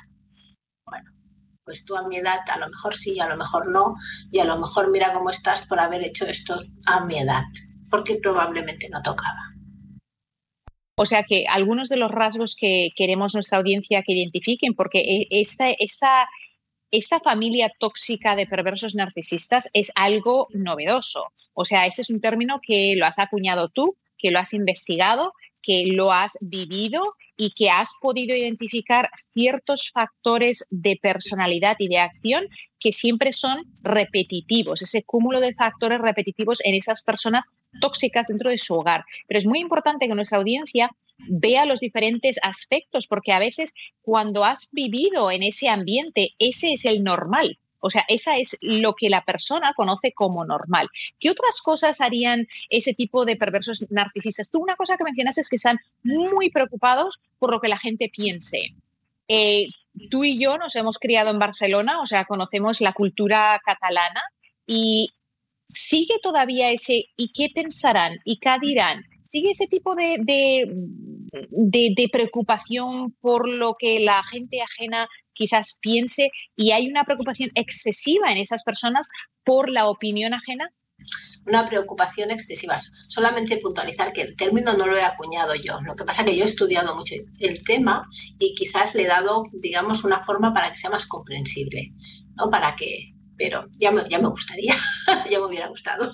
[1.66, 3.96] pues tú a mi edad a lo mejor sí, a lo mejor no,
[4.32, 7.44] y a lo mejor mira cómo estás por haber hecho esto a mi edad,
[7.90, 9.56] porque probablemente no tocaba.
[10.98, 15.28] O sea que algunos de los rasgos que queremos nuestra audiencia que identifiquen, porque e,
[15.42, 16.30] esta, esta,
[16.92, 21.34] esta familia tóxica de perversos narcisistas es algo novedoso.
[21.54, 25.34] O sea, ese es un término que lo has acuñado tú, que lo has investigado
[25.66, 27.02] que lo has vivido
[27.38, 32.48] y que has podido identificar ciertos factores de personalidad y de acción
[32.80, 37.46] que siempre son repetitivos, ese cúmulo de factores repetitivos en esas personas
[37.82, 39.04] tóxicas dentro de su hogar.
[39.28, 44.46] Pero es muy importante que nuestra audiencia vea los diferentes aspectos, porque a veces cuando
[44.46, 47.58] has vivido en ese ambiente, ese es el normal.
[47.86, 50.90] O sea, esa es lo que la persona conoce como normal.
[51.20, 54.50] ¿Qué otras cosas harían ese tipo de perversos narcisistas?
[54.50, 58.10] Tú una cosa que mencionas es que están muy preocupados por lo que la gente
[58.10, 58.74] piense.
[59.28, 59.68] Eh,
[60.10, 64.22] tú y yo nos hemos criado en Barcelona, o sea, conocemos la cultura catalana
[64.66, 65.14] y
[65.68, 68.18] sigue todavía ese ¿y qué pensarán?
[68.24, 69.04] ¿y qué dirán?
[69.26, 70.74] ¿Sigue ese tipo de, de,
[72.12, 78.38] preocupación por lo que la gente ajena quizás piense y hay una preocupación excesiva en
[78.38, 79.08] esas personas
[79.44, 80.70] por la opinión ajena?
[81.46, 82.78] Una preocupación excesiva.
[83.10, 85.80] Solamente puntualizar que el término no lo he acuñado yo.
[85.82, 88.08] Lo que pasa es que yo he estudiado mucho el tema
[88.40, 91.94] y quizás le he dado, digamos, una forma para que sea más comprensible,
[92.36, 92.50] ¿no?
[92.50, 94.74] Para que, pero ya me, ya me gustaría,
[95.30, 96.12] ya me hubiera gustado.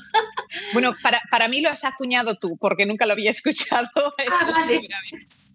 [0.73, 3.89] Bueno, para, para mí lo has acuñado tú, porque nunca lo había escuchado.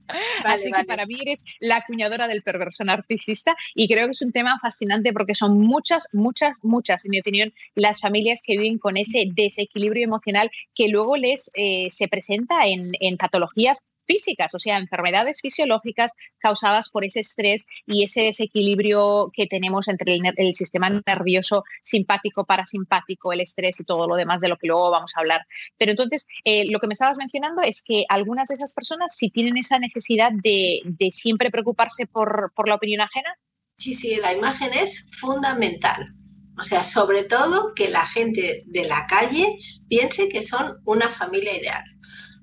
[0.09, 4.23] Ah, Así que para mí eres la acuñadora del perverso narcisista y creo que es
[4.23, 8.79] un tema fascinante porque son muchas, muchas, muchas, en mi opinión, las familias que viven
[8.79, 14.59] con ese desequilibrio emocional que luego les eh, se presenta en, en patologías físicas, o
[14.59, 20.89] sea, enfermedades fisiológicas causadas por ese estrés y ese desequilibrio que tenemos entre el, sistema
[21.07, 25.21] nervioso simpático, parasimpático, el estrés y todo lo demás de lo que luego vamos a
[25.21, 25.47] hablar.
[25.77, 29.31] Pero entonces, eh, lo que me estabas mencionando es que algunas de esas personas sí
[29.31, 33.35] tienen esa necesidad de, siempre preocuparse por, por la opinión ajena.
[33.77, 36.15] Sí, sí, la imagen es fundamental.
[36.59, 41.57] O sea, sobre todo que la gente de la calle piense que son una familia
[41.57, 41.85] ideal.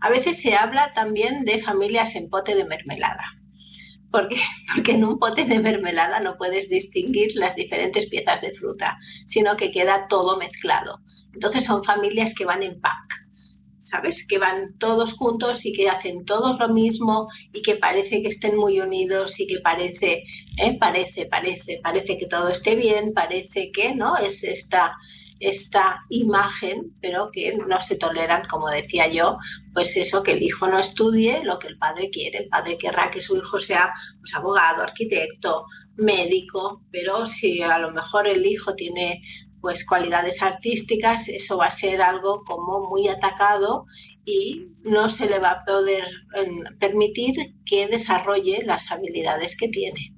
[0.04, 3.24] A veces se habla también de familias en pote de mermelada.
[4.12, 4.36] Porque,
[4.76, 9.56] porque en un pote de mermelada no puedes distinguir las diferentes piezas de fruta, sino
[9.56, 11.00] que queda todo mezclado.
[11.34, 13.30] Entonces son familias que van en pack,
[13.80, 14.28] ¿sabes?
[14.28, 18.58] Que van todos juntos y que hacen todos lo mismo y que parece que estén
[18.58, 20.26] muy unidos y que parece,
[20.58, 20.78] ¿eh?
[20.78, 24.18] parece, parece, parece que todo esté bien, parece que, ¿no?
[24.18, 24.98] Es esta,
[25.39, 29.38] esta imagen, pero que no se toleran, como decía yo,
[29.74, 32.39] pues eso, que el hijo no estudie lo que el padre quiere.
[32.39, 35.65] El padre querrá que su hijo sea pues, abogado, arquitecto,
[35.96, 39.22] médico, pero si a lo mejor el hijo tiene
[39.62, 43.86] pues cualidades artísticas, eso va a ser algo como muy atacado
[44.26, 50.12] y no se le va a poder em, permitir que desarrolle las habilidades que tiene.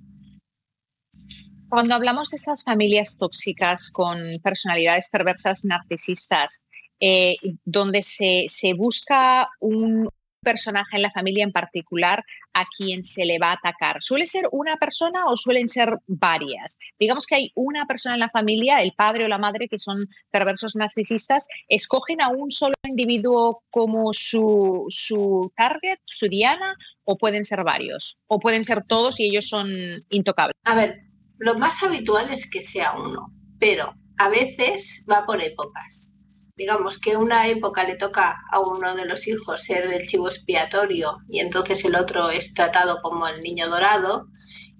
[1.69, 6.63] Cuando hablamos de esas familias tóxicas con personalidades perversas narcisistas,
[6.99, 10.08] eh, donde se, se busca un
[10.45, 12.23] personaje en la familia en particular
[12.54, 13.97] a quien se le va a atacar.
[13.99, 16.78] ¿Suele ser una persona o suelen ser varias?
[16.97, 20.06] Digamos que hay una persona en la familia, el padre o la madre, que son
[20.32, 27.43] perversos narcisistas, ¿escogen a un solo individuo como su, su target, su diana, o pueden
[27.43, 28.17] ser varios?
[28.28, 29.67] ¿O pueden ser todos y ellos son
[30.10, 30.56] intocables?
[30.63, 31.01] A ver,
[31.38, 36.10] lo más habitual es que sea uno, pero a veces va por épocas.
[36.58, 41.17] digamos que una época le toca a uno de los hijos ser el chivo expiatorio
[41.30, 44.28] y entonces el otro es tratado como el niño dorado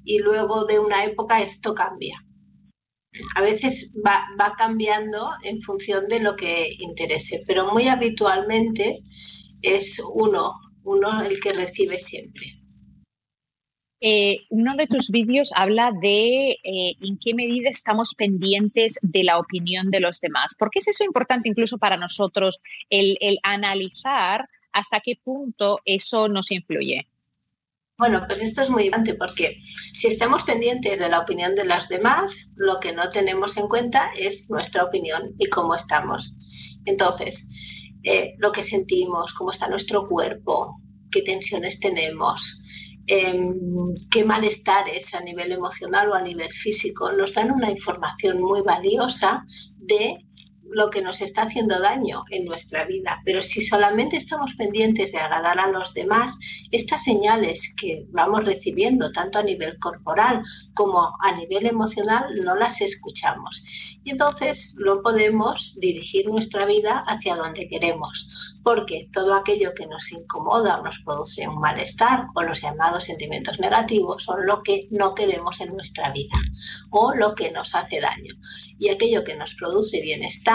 [0.06, 2.24] y luego de una época esto cambia.
[3.36, 8.94] A veces va, va cambiando en función de lo que interese, pero muy habitualmente
[9.62, 12.65] es uno, uno el que recibe siempre.
[14.02, 19.40] Eh, uno de tus vídeos habla de eh, en qué medida estamos pendientes de la
[19.40, 20.54] opinión de los demás.
[20.58, 26.52] ¿Por qué es eso importante incluso para nosotros, el, analizar hasta qué punto eso nos
[26.52, 27.08] influye?
[27.98, 29.62] Bueno, pues esto es muy importante porque
[29.94, 34.12] si estamos pendientes de la opinión de los demás, lo que no tenemos en cuenta
[34.18, 36.36] es nuestra opinión y cómo estamos.
[36.84, 37.48] Entonces,
[38.04, 42.62] eh, lo que sentimos, cómo está nuestro cuerpo, qué tensiones tenemos,
[43.08, 43.54] Em,
[44.10, 49.46] qué malestares a nivel emocional o a nivel físico, nos dan una información muy valiosa
[49.78, 50.26] de
[50.72, 53.22] lo que nos está haciendo daño en nuestra vida.
[53.26, 56.38] Pero si solamente estamos pendientes de agradar a los demás,
[56.72, 60.42] estas señales que vamos recibiendo, tanto a nivel corporal
[60.74, 63.64] como a nivel emocional, no las escuchamos.
[64.04, 70.12] Y entonces no podemos dirigir nuestra vida hacia donde queremos, porque todo aquello que nos
[70.12, 75.14] incomoda o nos produce un malestar o los llamados sentimientos negativos son lo que no
[75.14, 76.38] queremos en nuestra vida
[76.90, 78.34] o lo que nos hace daño.
[78.78, 80.55] Y aquello que nos produce bienestar,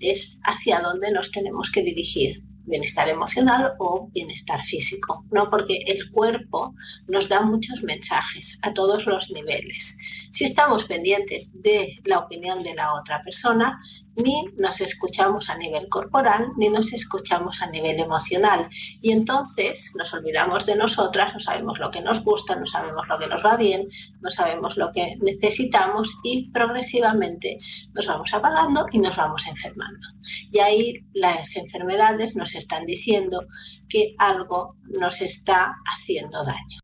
[0.00, 5.50] es hacia dónde nos tenemos que dirigir bienestar emocional o bienestar físico, ¿no?
[5.50, 6.74] Porque el cuerpo
[7.06, 9.96] nos da muchos mensajes a todos los niveles.
[10.32, 13.80] Si estamos pendientes de la opinión de la otra persona,
[14.16, 18.68] ni nos escuchamos a nivel corporal, ni nos escuchamos a nivel emocional.
[19.00, 23.18] Y entonces nos olvidamos de nosotras, no sabemos lo que nos gusta, no sabemos lo
[23.18, 23.88] que nos va bien,
[24.20, 27.58] no sabemos lo que necesitamos y progresivamente
[27.92, 30.08] nos vamos apagando y nos vamos enfermando.
[30.50, 33.46] Y ahí las enfermedades nos están diciendo
[33.88, 36.83] que algo nos está haciendo daño.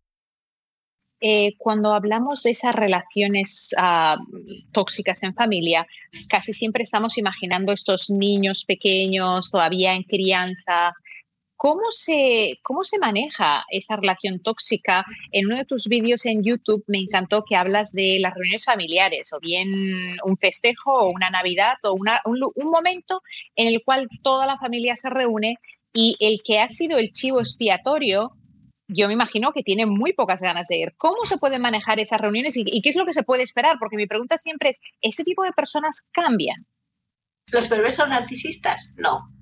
[1.21, 4.17] Eh, cuando hablamos de esas relaciones ah,
[4.73, 5.87] tóxicas en familia,
[6.29, 10.95] casi siempre estamos imaginando estos niños pequeños todavía en crianza.
[11.57, 15.05] ¿Cómo se, ¿Cómo se maneja esa relación tóxica?
[15.31, 19.31] En uno de tus vídeos en YouTube me encantó que hablas de las reuniones familiares,
[19.35, 19.69] o bien
[20.25, 22.09] un festejo, o una Navidad, o un,
[22.55, 23.21] un momento
[23.57, 25.57] en el cual toda la familia se reúne
[25.93, 28.33] y el que ha sido el chivo expiatorio
[28.93, 30.95] yo me imagino que tiene muy pocas ganas de ir.
[30.97, 33.77] ¿Cómo se pueden manejar esas reuniones y, qué es lo que se puede esperar?
[33.79, 36.67] Porque mi pregunta siempre es, ¿ese tipo de personas cambian?
[37.53, 38.93] ¿Los perversos narcisistas?
[38.97, 39.33] No.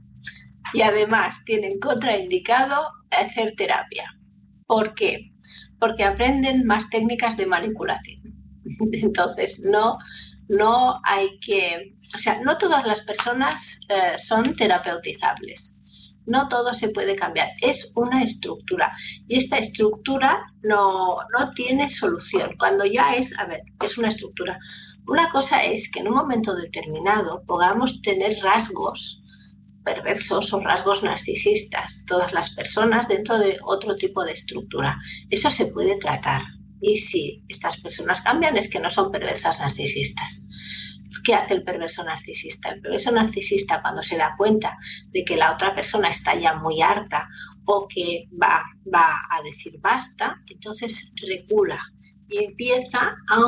[0.74, 4.18] Y además tienen contraindicado hacer terapia.
[4.66, 5.32] ¿Por qué?
[5.78, 8.22] Porque aprenden más técnicas de manipulación.
[8.92, 9.98] Entonces, no,
[10.48, 11.94] no hay que...
[12.14, 15.77] O sea, no todas las personas eh, son terapeutizables
[16.28, 18.92] no todo se puede cambiar, es una estructura
[19.26, 22.54] y esta estructura no, no tiene solución.
[22.58, 24.58] Cuando ya es, a ver, es una estructura.
[25.06, 29.22] Una cosa es que en un momento determinado podamos tener rasgos
[29.84, 34.98] perversos o rasgos narcisistas, todas las personas dentro de otro tipo de estructura.
[35.30, 36.42] Eso se puede tratar.
[36.80, 40.46] Y si estas personas cambian es que no son perversas narcisistas.
[41.24, 42.70] ¿Qué hace el perverso narcisista?
[42.70, 44.76] El perverso narcisista cuando se da cuenta
[45.10, 47.28] de que la otra persona está ya muy harta
[47.64, 51.80] o que va, va a decir basta, entonces recula
[52.28, 53.40] y empieza a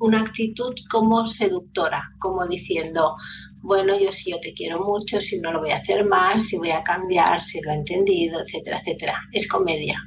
[0.00, 3.14] una actitud como seductora, como diciendo,
[3.62, 6.58] bueno, yo sí, yo te quiero mucho, si no lo voy a hacer más, si
[6.58, 9.20] voy a cambiar, si lo he entendido, etcétera, etcétera.
[9.32, 10.02] Es comedia.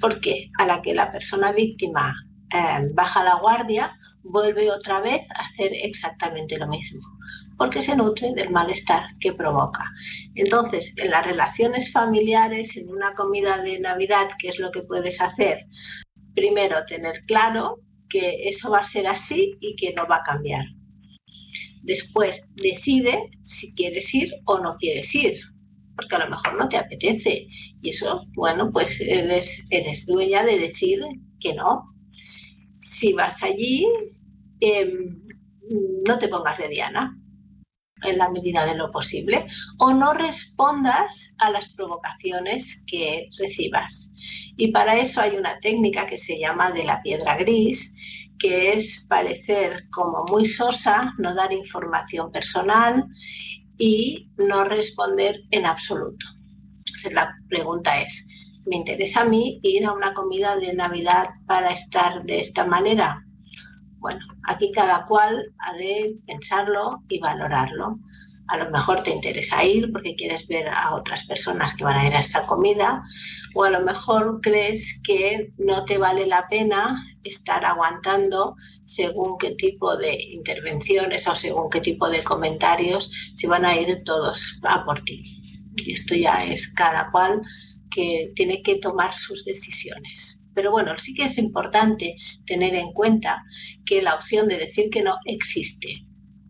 [0.00, 2.14] Porque a la que la persona víctima
[2.54, 3.98] eh, baja la guardia,
[4.28, 7.00] vuelve otra vez a hacer exactamente lo mismo,
[7.56, 9.84] porque se nutre del malestar que provoca.
[10.34, 15.20] Entonces, en las relaciones familiares, en una comida de Navidad, ¿qué es lo que puedes
[15.20, 15.66] hacer?
[16.34, 20.64] Primero, tener claro que eso va a ser así y que no va a cambiar.
[21.82, 25.38] Después, decide si quieres ir o no quieres ir,
[25.94, 27.46] porque a lo mejor no te apetece.
[27.80, 31.00] Y eso, bueno, pues eres, eres dueña de decir
[31.40, 31.84] que no,
[32.80, 33.86] si vas allí,
[34.60, 35.22] Em,
[36.06, 37.18] no te pongas de diana
[38.02, 39.46] en la medida de lo posible
[39.78, 44.12] o no respondas a las provocaciones que recibas.
[44.56, 47.94] Y para eso hay una técnica que se llama de la piedra gris,
[48.38, 53.06] que es parecer como muy sosa, no dar información personal
[53.78, 56.26] y no responder en absoluto.
[56.78, 58.26] Entonces la pregunta es,
[58.66, 63.25] ¿me interesa a mí ir a una comida de Navidad para estar de esta manera?
[64.06, 67.98] Bueno, aquí cada cual ha de pensarlo y valorarlo.
[68.46, 72.06] a lo mejor te interesa ir porque quieres ver a otras personas que van a
[72.06, 73.02] ir a esa comida
[73.56, 78.54] o a lo mejor crees que no te vale la pena estar aguantando
[78.84, 84.04] según qué tipo de intervenciones o según qué tipo de comentarios si van a ir
[84.04, 85.20] todos a por ti.
[85.84, 87.42] Y esto ya es cada cual
[87.90, 90.38] que tiene que tomar sus decisiones.
[90.56, 93.44] Pero bueno, sí que es importante tener en cuenta
[93.84, 96.06] que la opción de decir que no existe.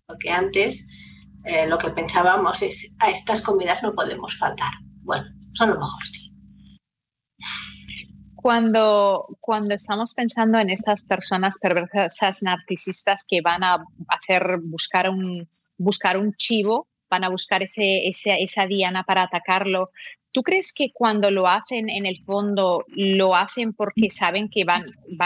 [0.07, 0.86] Porque antes
[1.44, 4.70] eh, lo que pensábamos es, a estas comidas no podemos faltar.
[5.02, 6.32] Bueno, pues a lo mejor sí.
[8.36, 15.48] Cuando, cuando estamos pensando en estas personas perversas narcisistas que van a hacer buscar un,
[15.78, 19.90] buscar un chivo, van a buscar ese, esa diana para atacarlo,
[20.37, 24.84] ¿Tú crees que cuando lo hacen en el fondo lo hacen porque saben que van,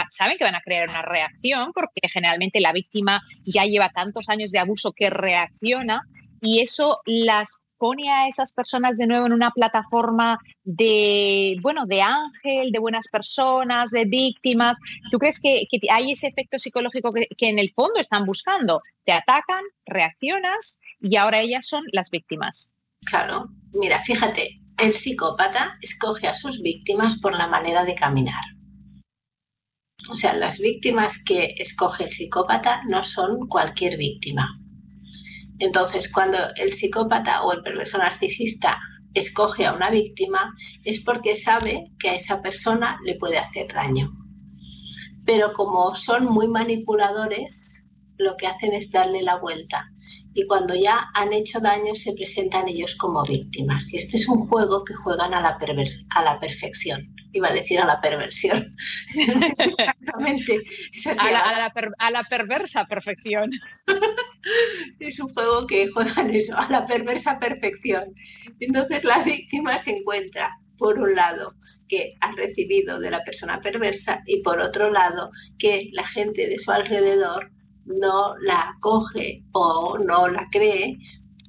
[0.09, 1.73] saben que van a crear una reacción?
[1.73, 6.07] Porque generalmente la víctima ya lleva tantos años de abuso que reacciona
[6.39, 12.03] y eso las pone a esas personas de nuevo en una plataforma de, bueno, de
[12.03, 14.77] ángel, de buenas personas, de víctimas.
[15.11, 18.81] ¿Tú crees que, hay ese efecto psicológico que, que, en el fondo están buscando?
[19.03, 22.71] Te atacan, reaccionas y ahora ellas son las víctimas.
[23.03, 28.41] Claro, mira, fíjate, el psicópata escoge a sus víctimas por la manera de caminar.
[30.09, 34.57] O sea, las víctimas que escoge el psicópata no son cualquier víctima.
[35.59, 38.79] Entonces, cuando el psicópata o el perverso narcisista
[39.13, 44.11] escoge a una víctima, es porque sabe que a esa persona le puede hacer daño.
[45.23, 47.85] Pero como son muy manipuladores,
[48.17, 49.90] lo que hacen es darle la vuelta
[50.33, 53.91] y cuando ya han hecho daño se presentan ellos como víctimas.
[53.91, 55.59] Y este es un juego que juegan a la,
[56.15, 57.13] a la perfección.
[57.33, 58.67] Iba a decir a la perversión.
[59.15, 60.59] Exactamente.
[61.99, 63.51] a, la, perversa perfección.
[64.99, 68.13] es un juego que juegan eso, a la perversa perfección.
[68.59, 71.53] Entonces la víctima se encuentra por un lado,
[71.87, 75.29] que ha recibido de la persona perversa y por otro lado,
[75.59, 77.51] que la gente de su alrededor
[77.85, 80.97] no la acoge o no la cree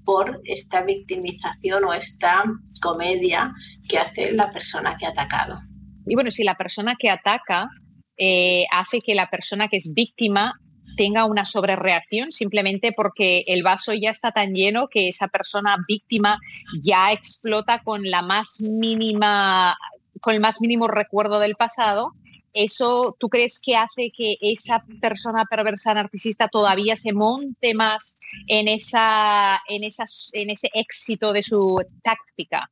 [0.04, 2.44] por esta victimización o esta
[2.80, 3.52] comedia
[3.88, 5.60] que hace la persona que ha atacado.
[6.06, 7.68] Y bueno, si la persona que ataca
[8.16, 10.54] eh, hace que la persona que es víctima
[10.96, 16.38] tenga una sobrereacción simplemente porque el vaso ya está tan lleno que esa persona víctima
[16.82, 19.76] ya explota con la más mínima
[20.20, 22.12] con el más mínimo recuerdo del pasado
[22.52, 28.68] ¿Eso tú crees que hace que esa persona perversa narcisista todavía se monte más en,
[28.68, 32.70] esa, en, en ese éxito de su táctica?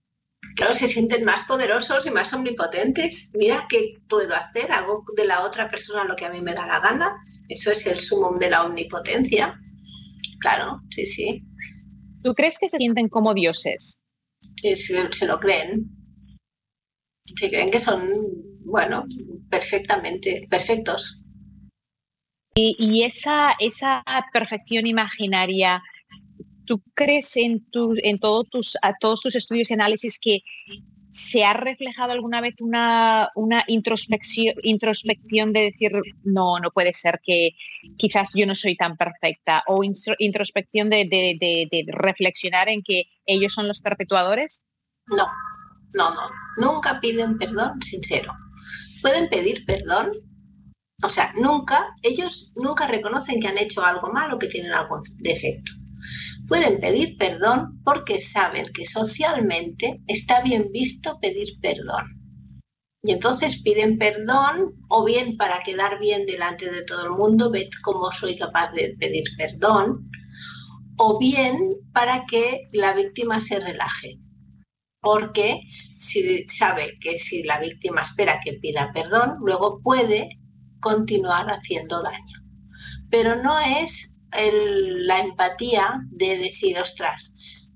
[0.57, 3.31] Claro, se sienten más poderosos y más omnipotentes.
[3.35, 6.67] Mira qué puedo hacer, hago de la otra persona lo que a mí me da
[6.67, 7.17] la gana.
[7.49, 9.59] Eso es el sumum de la omnipotencia.
[10.41, 11.45] Claro, sí, sí.
[12.23, 13.99] ¿Tú crees que se sienten como dioses?
[14.63, 15.91] se lo creen.
[17.25, 18.03] Se creen que son,
[18.71, 19.05] bueno,
[19.51, 21.23] perfectamente, perfectos.
[22.55, 24.03] Y, esa, esa
[24.33, 25.83] perfección imaginaria,
[26.67, 30.41] ¿tú crees en, tu, en todos tus, todos tus estudios y análisis que
[31.11, 35.93] se ha reflejado alguna vez una, una introspección, introspección de decir,
[36.23, 37.51] no, no puede ser que
[37.97, 39.63] quizás yo no soy tan perfecta?
[39.67, 44.63] ¿O introspección de, de reflexionar en que ellos son los perpetuadores?
[45.07, 45.27] No,
[45.95, 46.31] no, no.
[46.59, 48.35] Nunca piden perdón sincero
[49.01, 50.11] pueden pedir perdón.
[51.03, 55.73] O sea, nunca, ellos nunca reconocen que han hecho algo malo, que tienen algún defecto.
[56.47, 62.19] Pueden pedir perdón porque saben que socialmente está bien visto pedir perdón.
[63.03, 67.71] Y entonces piden perdón o bien para quedar bien delante de todo el mundo, ved
[67.83, 70.11] cómo soy capaz de pedir perdón,
[70.99, 74.21] o bien para que la víctima se relaje
[75.01, 75.63] porque
[76.01, 80.31] si sabe que si la víctima espera que pida perdón, luego puede
[80.81, 82.39] continuar haciendo daño.
[83.11, 87.35] Pero no es la empatía de decir, ostras,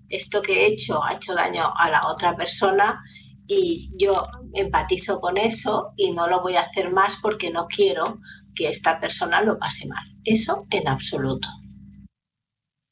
[0.09, 3.03] esto que he hecho ha hecho daño a la otra persona
[3.47, 8.21] y yo empatizo con eso y no lo voy a hacer más porque no quiero
[8.55, 10.05] que esta persona lo pase mal.
[10.25, 11.49] Eso en absoluto.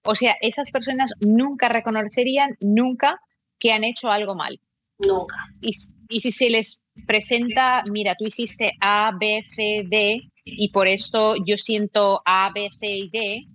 [0.04, 3.18] O sea, esas personas nunca reconocerían, nunca
[3.58, 4.60] que han hecho algo mal.
[5.06, 5.36] Nunca.
[5.60, 5.72] Y,
[6.20, 11.56] si se les presenta, mira, tú hiciste A, B, C, D, y por esto yo
[11.56, 13.46] siento A, B, C y D,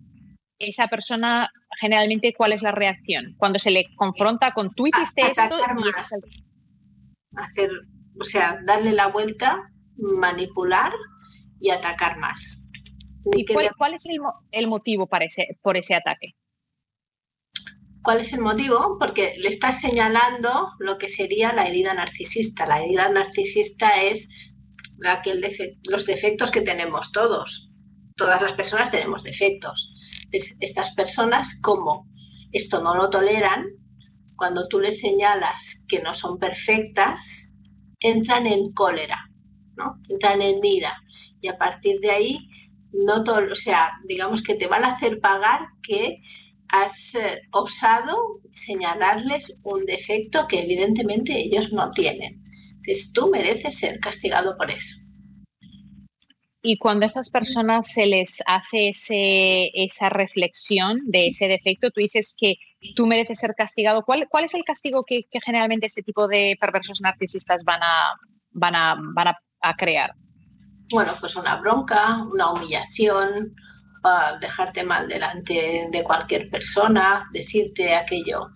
[0.60, 3.36] esa persona generalmente, ¿cuál es la reacción?
[3.38, 5.58] Cuando se le confronta con tú hiciste esto
[7.36, 7.70] Hacer,
[8.20, 10.92] o sea, darle la vuelta, manipular
[11.60, 12.64] y atacar más.
[13.36, 14.06] ¿Y cuál, es
[14.52, 16.36] el, motivo para ese, por ese ataque?
[18.08, 18.96] ¿Cuál es el motivo?
[18.98, 22.66] Porque le estás señalando lo que sería la herida narcisista.
[22.66, 24.30] La herida narcisista es
[25.90, 27.70] los defectos que tenemos todos.
[28.16, 29.92] Todas las personas tenemos defectos.
[30.32, 32.08] estas personas, como
[32.54, 33.66] esto no lo toleran,
[34.38, 37.52] cuando tú les señalas que no son perfectas,
[38.00, 39.30] entran en cólera,
[39.76, 40.00] ¿no?
[40.10, 40.96] Entran en ira.
[41.42, 42.48] Y a partir de ahí,
[42.94, 46.22] no todo, o sea, digamos que te van a hacer pagar que
[46.70, 52.44] has eh, osado señalarles un defecto que evidentemente ellos no tienen.
[52.76, 54.98] Entonces tú mereces ser castigado por eso.
[56.62, 62.02] Y cuando a estas personas se les hace ese, esa reflexión de ese defecto, tú
[62.02, 62.56] dices que
[62.96, 64.04] tú mereces ser castigado.
[64.04, 68.12] ¿Cuál, cuál es el castigo que, generalmente este tipo de perversos narcisistas van a,
[68.52, 70.14] van a, van a crear?
[70.90, 73.54] Bueno, pues una bronca, una humillación,
[74.42, 78.52] dejarte mal delante de cualquier persona, decirte aquello,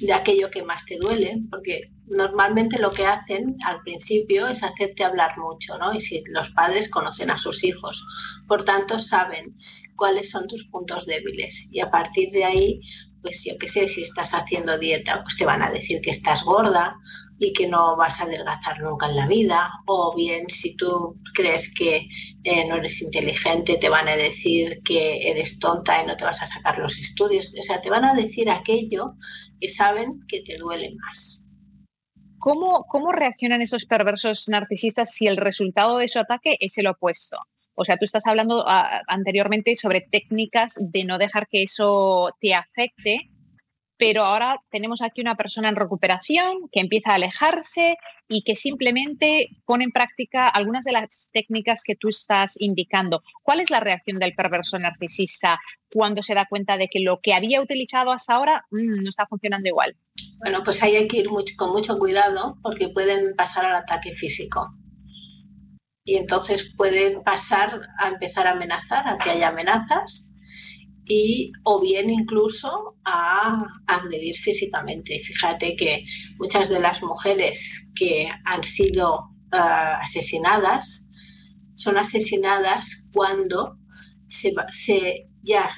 [0.00, 5.04] de aquello que más te duele, porque normalmente lo que hacen al principio es hacerte
[5.04, 5.94] hablar mucho, ¿no?
[5.94, 8.04] Y si los padres conocen a sus hijos,
[8.46, 9.56] por tanto saben
[9.96, 12.80] cuáles son tus puntos débiles y a partir de ahí
[13.24, 16.44] pues yo qué sé, si estás haciendo dieta, pues te van a decir que estás
[16.44, 16.98] gorda
[17.38, 21.72] y que no vas a adelgazar nunca en la vida, o bien si tú crees
[21.74, 22.06] que
[22.44, 26.42] eh, no eres inteligente, te van a decir que eres tonta y no te vas
[26.42, 29.14] a sacar los estudios, o sea, te van a decir aquello
[29.58, 31.42] que saben que te duele más.
[32.38, 37.38] ¿Cómo, cómo reaccionan esos perversos narcisistas si el resultado de su ataque es el opuesto?
[37.74, 42.54] O sea, tú estás hablando ah, anteriormente sobre técnicas de no dejar que eso te
[42.54, 43.30] afecte,
[43.96, 47.96] pero ahora tenemos aquí una persona en recuperación que empieza a alejarse
[48.28, 53.22] y que simplemente pone en práctica algunas de las técnicas que tú estás indicando.
[53.42, 55.60] ¿Cuál es la reacción del perverso narcisista
[55.92, 59.26] cuando se da cuenta de que lo que había utilizado hasta ahora mm, no está
[59.26, 59.96] funcionando igual?
[60.38, 64.74] Bueno, pues hay que ir con mucho cuidado porque pueden pasar al ataque físico
[66.04, 70.30] y entonces pueden pasar a empezar a amenazar, a que haya amenazas
[71.06, 75.18] y o bien incluso a agredir físicamente.
[75.20, 76.04] Fíjate que
[76.38, 81.06] muchas de las mujeres que han sido ah, asesinadas
[81.74, 83.78] son asesinadas cuando
[84.28, 84.52] se,
[85.42, 85.74] ya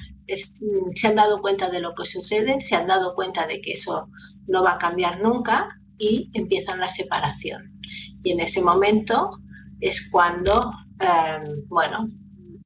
[0.93, 4.09] se han dado cuenta de lo que sucede, se han dado cuenta de que eso
[4.45, 7.79] no va a cambiar nunca y empiezan la separación.
[8.23, 9.29] Y en ese momento
[9.79, 12.07] es cuando, em, bueno,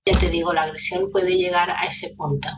[0.05, 2.49] ya te digo, la agresión puede llegar a ese punto.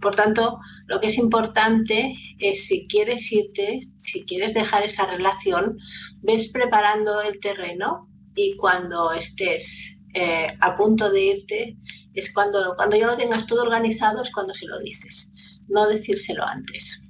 [0.00, 5.78] Por tanto, lo que es importante es si quieres irte, si quieres dejar esa relación,
[6.20, 11.76] ves preparando el terreno y cuando estés eh, a punto de irte,
[12.12, 15.32] es cuando, cuando ya lo tengas todo organizado, es cuando se lo dices,
[15.68, 17.08] no decírselo antes.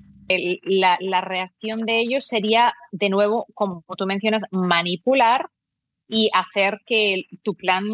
[0.63, 5.51] la, la, reacción de ellos sería, de nuevo, como tú mencionas, manipular
[6.15, 7.85] y hacer que tu plan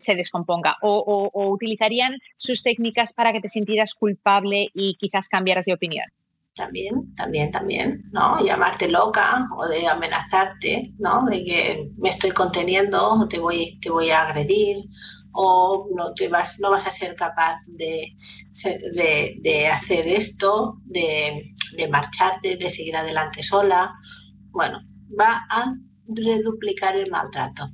[0.00, 0.76] se descomponga?
[0.82, 6.06] O, utilizarían sus técnicas para que te sintieras culpable y quizás cambiaras de opinión?
[6.54, 8.44] También, también, también, ¿no?
[8.44, 11.24] Llamarte loca o de amenazarte, ¿no?
[11.24, 14.76] De que me estoy conteniendo, te voy, te voy a agredir
[15.32, 18.16] o no, te vas, no vas a ser capaz de,
[19.40, 23.94] de, hacer esto, de, de marcharte, de seguir adelante sola.
[24.50, 24.80] Bueno,
[25.18, 25.72] va a
[26.16, 27.70] reduplicar el maltrato.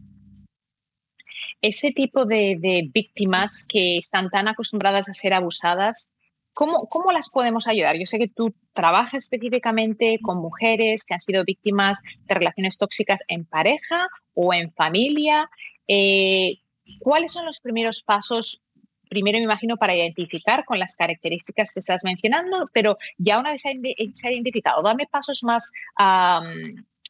[1.60, 6.10] Ese tipo de, víctimas que están tan acostumbradas a ser abusadas,
[6.54, 7.96] ¿cómo, ¿cómo, las podemos ayudar?
[7.98, 13.22] Yo sé que tú trabajas específicamente con mujeres que han sido víctimas de relaciones tóxicas
[13.26, 15.50] en pareja o en familia.
[15.88, 16.60] Eh,
[17.00, 18.62] ¿Cuáles son los primeros pasos
[19.08, 23.62] primero me imagino para identificar con las características que estás mencionando, pero ya una vez
[23.62, 25.70] se ha identificado, dame pasos más,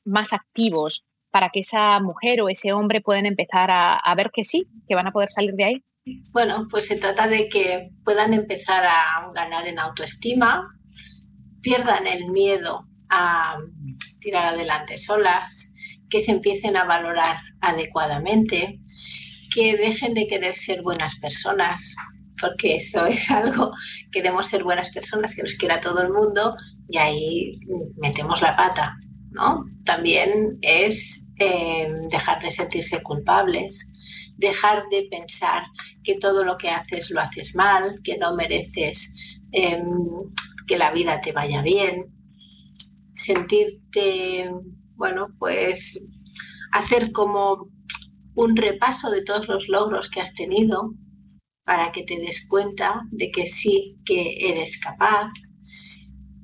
[0.05, 4.69] más activos para que esa mujer o ese hombre puedan empezar a, ver que sí,
[4.89, 5.85] que van a poder salir de ahí?
[6.33, 10.69] Bueno, pues se trata de que puedan empezar a ganar en autoestima,
[11.61, 13.59] pierdan el miedo a
[14.21, 15.71] tirar adelante solas,
[16.09, 18.81] que se empiecen a valorar adecuadamente,
[19.55, 21.95] que dejen de querer ser buenas personas,
[22.41, 23.73] porque eso es algo,
[24.11, 26.57] queremos ser buenas personas, que nos quiera todo el mundo
[26.89, 27.53] y ahí
[27.97, 28.97] metemos la pata.
[29.31, 29.65] ¿No?
[29.85, 33.89] También es em, dejar de sentirse culpables,
[34.37, 35.65] dejar de pensar
[36.03, 39.13] que todo lo que haces lo haces mal, que no mereces
[39.53, 39.85] em,
[40.67, 42.07] que la vida te vaya bien,
[43.15, 44.51] sentirte,
[44.97, 46.01] bueno, pues
[46.73, 47.69] hacer como
[48.35, 50.95] un repaso de todos los logros que has tenido
[51.65, 55.29] para que te des cuenta de que sí que eres capaz,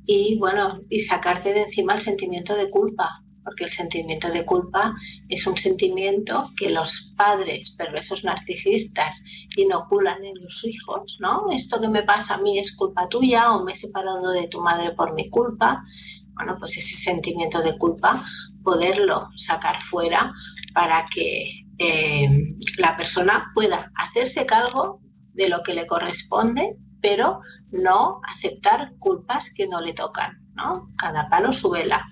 [0.06, 4.94] y bueno, y sacarte de encima el sentimiento de culpa, porque el sentimiento de culpa
[5.28, 9.22] es un sentimiento que los padres perversos narcisistas
[9.56, 11.46] inoculan en los hijos, ¿no?
[11.52, 14.60] Esto que me pasa a mí es culpa tuya o me he separado de tu
[14.60, 15.82] madre por mi culpa.
[16.32, 18.24] Bueno, pues ese sentimiento de culpa,
[18.64, 20.32] poderlo sacar fuera
[20.72, 22.28] para que eh,
[22.78, 25.00] la persona pueda hacerse cargo
[25.34, 27.40] de lo que le corresponde, pero
[27.70, 30.88] no aceptar culpas que no le tocan, ¿no?
[30.96, 32.02] Cada palo su vela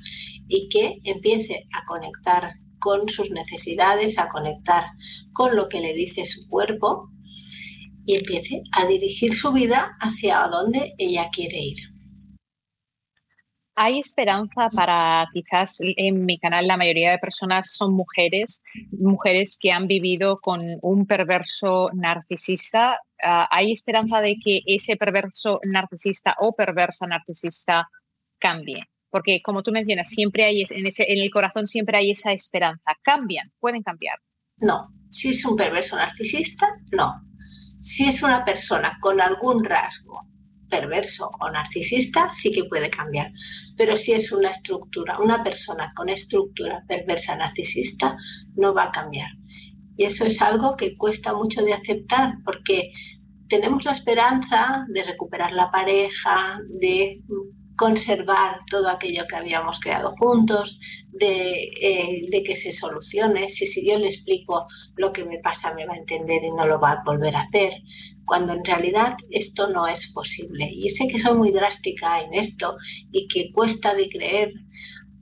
[0.48, 4.84] y que empiece a conectar con sus necesidades, a conectar
[5.32, 7.08] con lo que le dice su cuerpo
[8.04, 11.78] y empiece a dirigir su vida hacia donde ella quiere ir.
[13.74, 19.72] ¿Hay esperanza para quizás en mi canal la mayoría de personas son mujeres, mujeres que
[19.72, 22.98] han vivido con un perverso narcisista?
[23.22, 27.88] Ah, ¿Hay esperanza de que ese perverso narcisista o perversa narcisista
[28.38, 28.84] cambie?
[29.10, 32.96] Porque como tú mencionas, siempre hay en, ese, en el corazón siempre hay esa esperanza.
[33.02, 33.52] ¿Cambian?
[33.60, 34.18] ¿Pueden cambiar?
[34.58, 34.88] No.
[35.10, 37.12] Si es un perverso narcisista, no.
[37.80, 40.26] Si es una persona con algún rasgo
[40.72, 43.30] perverso o narcisista, sí que puede cambiar.
[43.76, 48.16] Pero si es una estructura, una persona con estructura perversa narcisista,
[48.56, 49.28] no va a cambiar.
[50.02, 52.92] Y eso es algo que cuesta mucho de aceptar porque
[53.48, 57.22] tenemos la esperanza de recuperar la pareja, de
[57.76, 60.80] conservar todo aquello que habíamos creado juntos,
[61.20, 63.48] eh, de, que se solucione.
[63.48, 66.66] Si, si yo le explico lo que me pasa, me va a entender y no
[66.66, 67.74] lo va a volver a hacer,
[68.24, 70.68] cuando en realidad esto no es posible.
[70.68, 72.76] Y sé que soy muy drástica en esto
[73.12, 74.52] y que cuesta de creer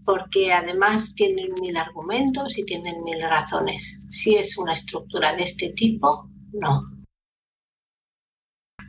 [0.05, 4.01] porque además tienen mil argumentos y tienen mil razones.
[4.09, 6.83] Si es una estructura de este tipo, no.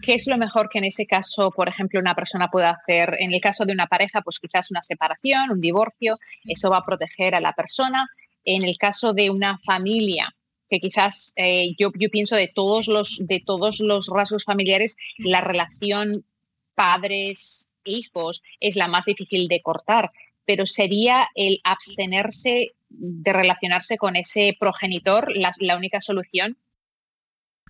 [0.01, 3.15] ¿Qué es lo mejor que en ese caso, por ejemplo, una persona puede hacer?
[3.19, 6.85] En el caso de una pareja, pues quizás una separación, un divorcio, eso va a
[6.85, 8.07] proteger a la persona.
[8.43, 10.35] En el caso de una familia,
[10.71, 15.41] que quizás eh, yo, yo pienso de todos, los, de todos los rasgos familiares, la
[15.41, 16.25] relación
[16.73, 20.11] padres-hijos es la más difícil de cortar,
[20.51, 26.57] pero sería el abstenerse de relacionarse con ese progenitor la, única solución.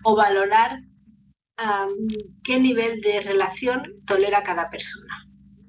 [0.02, 0.80] O valorar
[2.42, 5.28] qué nivel de relación tolera cada persona.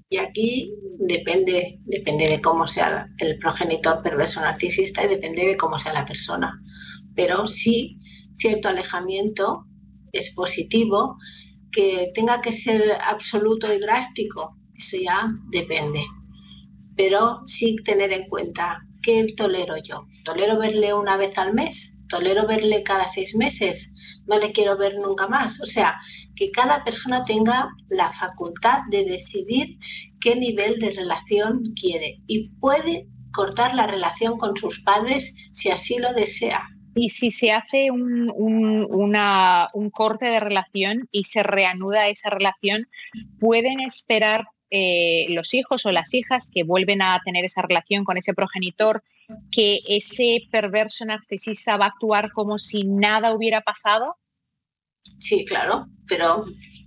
[0.09, 5.77] Y aquí depende, depende de cómo sea el progenitor perverso narcisista y depende de cómo
[5.77, 6.59] sea la persona.
[7.15, 7.99] Pero sí,
[8.37, 9.67] cierto alejamiento
[10.11, 11.17] es positivo.
[11.71, 16.03] Que tenga que ser absoluto y drástico, eso ya depende.
[16.95, 20.07] Pero sí tener en cuenta qué tolero yo.
[20.23, 21.93] ¿Tolero verle una vez al mes?
[22.13, 23.91] tolero verle cada seis meses,
[24.27, 25.59] no le quiero ver nunca más.
[25.61, 25.99] O sea,
[26.35, 29.79] que cada persona tenga la facultad de decidir
[30.21, 35.97] qué nivel de relación quiere y puede cortar la relación con sus padres si así
[35.97, 36.69] lo desea.
[36.95, 42.83] Y si se hace un, un corte de relación y se reanuda esa relación,
[43.39, 48.17] ¿pueden esperar eh, los hijos o las hijas que vuelven a tener esa relación con
[48.17, 49.03] ese progenitor,
[49.51, 54.17] que ese perverso narcisista va a actuar como si nada hubiera pasado?
[55.19, 56.43] Sí, claro, pero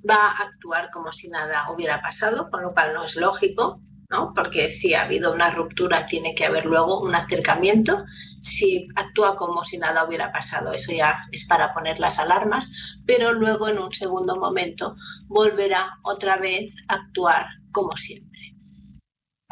[0.08, 3.80] va a actuar como si nada hubiera pasado, con lo cual no es lógico,
[4.10, 4.32] ¿no?
[4.34, 8.04] Porque si ha habido una ruptura, tiene que haber luego un acercamiento.
[8.40, 13.32] Si actúa como si nada hubiera pasado, eso ya es para poner las alarmas, pero
[13.32, 17.46] luego en un segundo momento volverá otra vez a actuar
[17.76, 18.54] como siempre.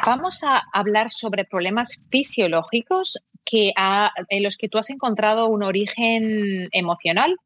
[0.07, 3.73] Vamos a hablar sobre problemas fisiológicos que
[4.31, 7.37] en los que tú has encontrado un origen emocional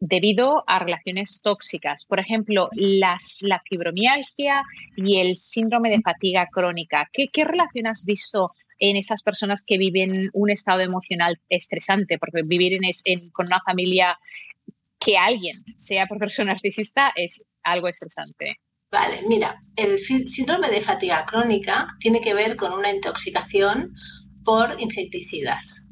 [0.00, 2.06] debido a relaciones tóxicas.
[2.06, 4.62] Por ejemplo, las, la fibromialgia
[4.96, 7.10] y el síndrome de fatiga crónica.
[7.12, 12.18] ¿Qué, relación has visto en esas personas que viven un estado emocional estresante?
[12.18, 14.18] Porque vivir en, con una familia
[14.98, 18.58] que alguien sea por persona narcisista es algo estresante.
[18.90, 23.92] Vale, mira, el síndrome de fatiga crónica tiene que ver con una intoxicación
[24.44, 25.86] por insecticidas.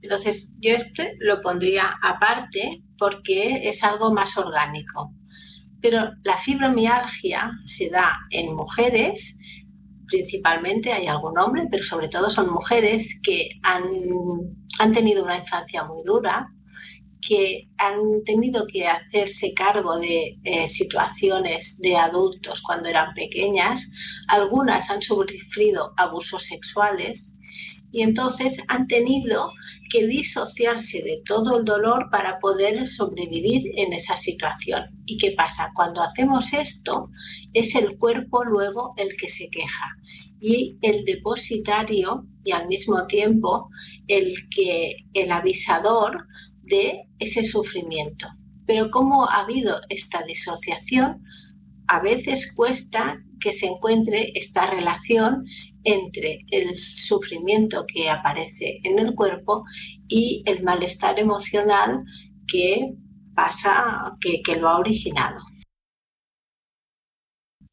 [0.00, 5.12] Entonces, yo este lo pondría aparte porque es algo más orgánico.
[5.82, 9.36] Pero la fibromialgia se da en mujeres,
[10.06, 13.82] principalmente hay algún hombre, pero sobre todo son mujeres que han,
[14.78, 16.48] han tenido una infancia muy dura,
[17.26, 23.90] que han tenido que hacerse cargo de eh, situaciones de adultos cuando eran pequeñas,
[24.28, 27.36] algunas han sufrido abusos sexuales
[27.92, 29.50] y entonces han tenido
[29.90, 34.84] que disociarse de todo el dolor para poder sobrevivir en esa situación.
[35.06, 35.72] ¿Y qué pasa?
[35.74, 37.08] Cuando hacemos esto,
[37.52, 39.96] es el cuerpo luego el que se queja
[40.40, 43.68] y el depositario y al mismo tiempo
[44.08, 46.26] el que el avisador
[46.70, 48.26] de ese sufrimiento.
[48.66, 51.22] Pero como ha habido esta disociación,
[51.86, 55.44] a veces cuesta que se encuentre esta relación
[55.82, 59.64] entre el sufrimiento que aparece en el cuerpo
[60.06, 62.04] y el malestar emocional
[62.46, 62.94] que
[63.34, 65.49] pasa, que, que lo ha originado.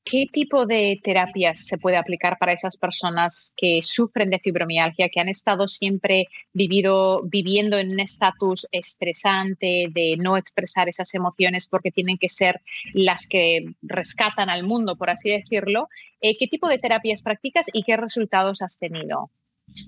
[0.09, 5.19] ¿Qué tipo de terapias se puede aplicar para esas personas que sufren de fibromialgia, que
[5.19, 11.91] han estado siempre vivido, viviendo en un estatus estresante de no expresar esas emociones porque
[11.91, 12.61] tienen que ser
[12.93, 15.89] las que rescatan al mundo, por así decirlo?
[16.21, 19.29] Eh, ¿Qué tipo de terapias practicas y qué resultados has tenido?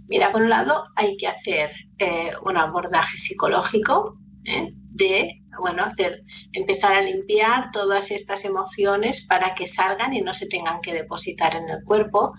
[0.10, 6.24] Mira, por un lado hay que hacer eh, un abordaje psicológico de bueno, hacer,
[6.54, 11.56] empezar a limpiar todas estas emociones para que salgan y no se tengan que depositar
[11.56, 12.34] en el cuerpo.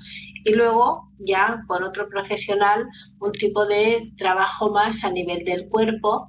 [0.44, 2.86] Y luego, ya por otro profesional,
[3.18, 6.28] un tipo de trabajo más a nivel del cuerpo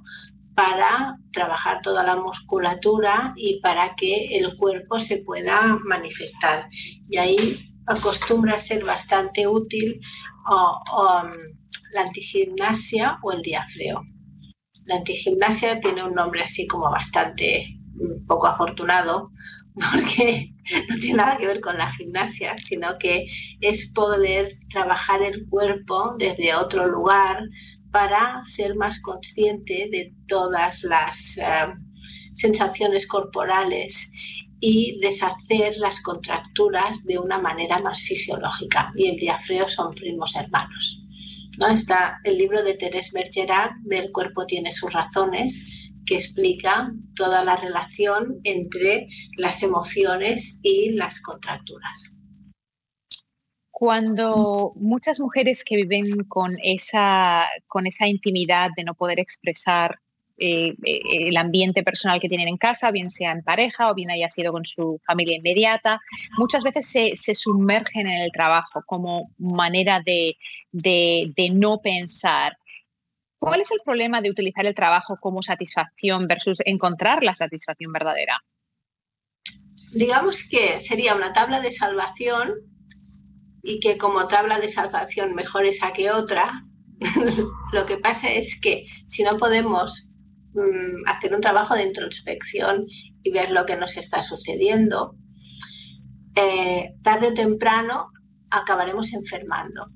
[0.54, 6.68] para trabajar toda la musculatura y para que el cuerpo se pueda manifestar.
[7.08, 10.00] Y ahí acostumbra ser bastante útil
[10.48, 11.30] um,
[11.94, 14.02] la antigimnasia o el diafreo.
[14.84, 19.30] La antigimnasia tiene un nombre así como bastante mm, poco afortunado,
[19.74, 20.52] porque
[20.88, 23.26] no tiene nada que ver con la gimnasia, sino que
[23.60, 27.42] es poder trabajar el cuerpo desde otro lugar
[27.90, 31.42] para ser más consciente de todas las eh,
[32.34, 34.10] sensaciones corporales
[34.60, 38.92] y deshacer las contracturas de una manera más fisiológica.
[38.96, 41.01] Y el diafreo son primos hermanos.
[41.58, 41.68] ¿No?
[41.68, 47.56] Está el libro de Thérèse Bergerac, del cuerpo tiene sus razones, que explica toda la
[47.56, 52.12] relación entre las emociones y las contracturas.
[53.70, 59.98] Cuando muchas mujeres que viven con esa, con esa intimidad de no poder expresar
[60.44, 64.10] eh, eh, el ambiente personal que tienen en casa, bien sea en pareja o bien
[64.10, 66.00] haya sido con su familia inmediata.
[66.36, 70.36] Muchas veces se, sumergen en el trabajo como manera de,
[70.72, 72.56] de, de no pensar.
[73.38, 78.40] ¿Cuál es el problema de utilizar el trabajo como satisfacción versus encontrar la satisfacción verdadera?
[79.92, 82.54] Digamos que sería una tabla de salvación
[83.62, 86.64] y que como tabla de salvación mejor esa que otra.
[87.72, 90.11] Lo que pasa es que si no podemos
[90.54, 92.86] Mm, hacer un trabajo de introspección
[93.22, 95.16] y ver lo que nos está sucediendo,
[96.34, 98.08] eh, tarde o temprano
[98.50, 99.86] acabaremos enfermando.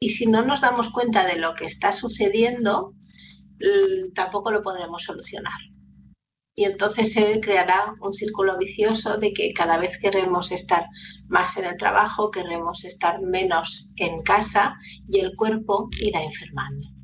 [0.00, 2.94] Y si no nos damos cuenta de lo que está sucediendo,
[4.14, 5.58] tampoco lo podremos solucionar.
[6.54, 10.84] Y entonces se creará un círculo vicioso de que cada vez queremos estar
[11.28, 14.74] más en el trabajo, queremos estar menos en casa
[15.08, 16.95] y el cuerpo irá enfermando.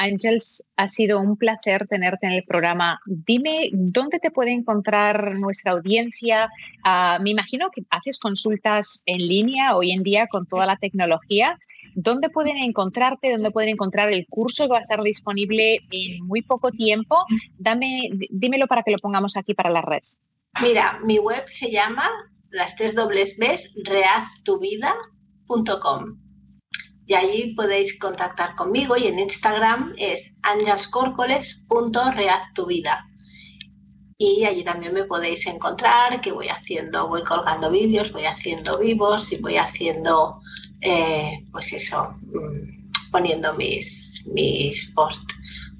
[0.00, 3.00] Ángels, ha sido un placer tenerte en el programa.
[3.04, 6.48] Dime, ¿dónde te puede encontrar nuestra audiencia?
[6.84, 11.58] Ah, me imagino que haces consultas en línea hoy en día con toda la tecnología.
[11.94, 13.30] ¿Dónde pueden encontrarte?
[13.30, 17.26] ¿Dónde pueden encontrar el curso que va a estar disponible en muy poco tiempo?
[17.58, 20.00] Dame, dímelo para que lo pongamos aquí para la red.
[20.62, 22.08] Mira, mi web se llama
[22.48, 23.36] las tres dobles
[23.84, 26.29] reaztuvida.com
[27.10, 33.08] y allí podéis contactar conmigo y en Instagram es angelscorcoles.reaztuvida.
[34.16, 39.32] Y allí también me podéis encontrar que voy haciendo, voy colgando vídeos, voy haciendo vivos
[39.32, 40.40] y voy haciendo,
[40.80, 45.34] eh, pues eso, mm, poniendo mis, mis posts.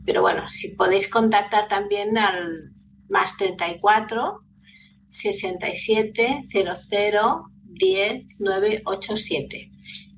[0.05, 2.73] Pero bueno, si podéis contactar también al
[3.09, 4.41] más 34
[5.11, 9.70] 67 00 10 987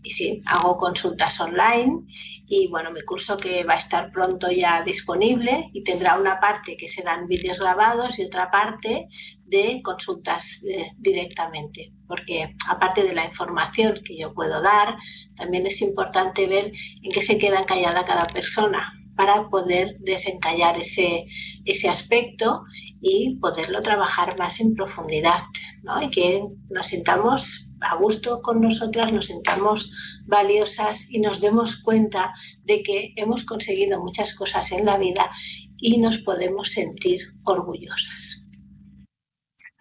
[0.03, 2.05] y sí, hago consultas online
[2.47, 6.77] y bueno, mi curso que va a estar pronto ya disponible y tendrá una parte
[6.77, 9.09] que serán vídeos grabados y otra parte
[9.47, 14.97] de consultas eh, directamente, porque aparte de la información que yo puedo dar,
[15.37, 16.73] también es importante ver
[17.03, 21.27] en qué se queda encallada cada persona para poder desencallar ese,
[21.65, 22.65] ese aspecto
[23.01, 25.43] y poderlo trabajar más en profundidad,
[25.83, 26.03] ¿no?
[26.03, 29.91] Y que nos sintamos a gusto con nosotras, nos sintamos
[30.27, 35.31] valiosas y nos demos cuenta de que hemos conseguido muchas cosas en la vida
[35.79, 38.43] y nos podemos sentir orgullosas.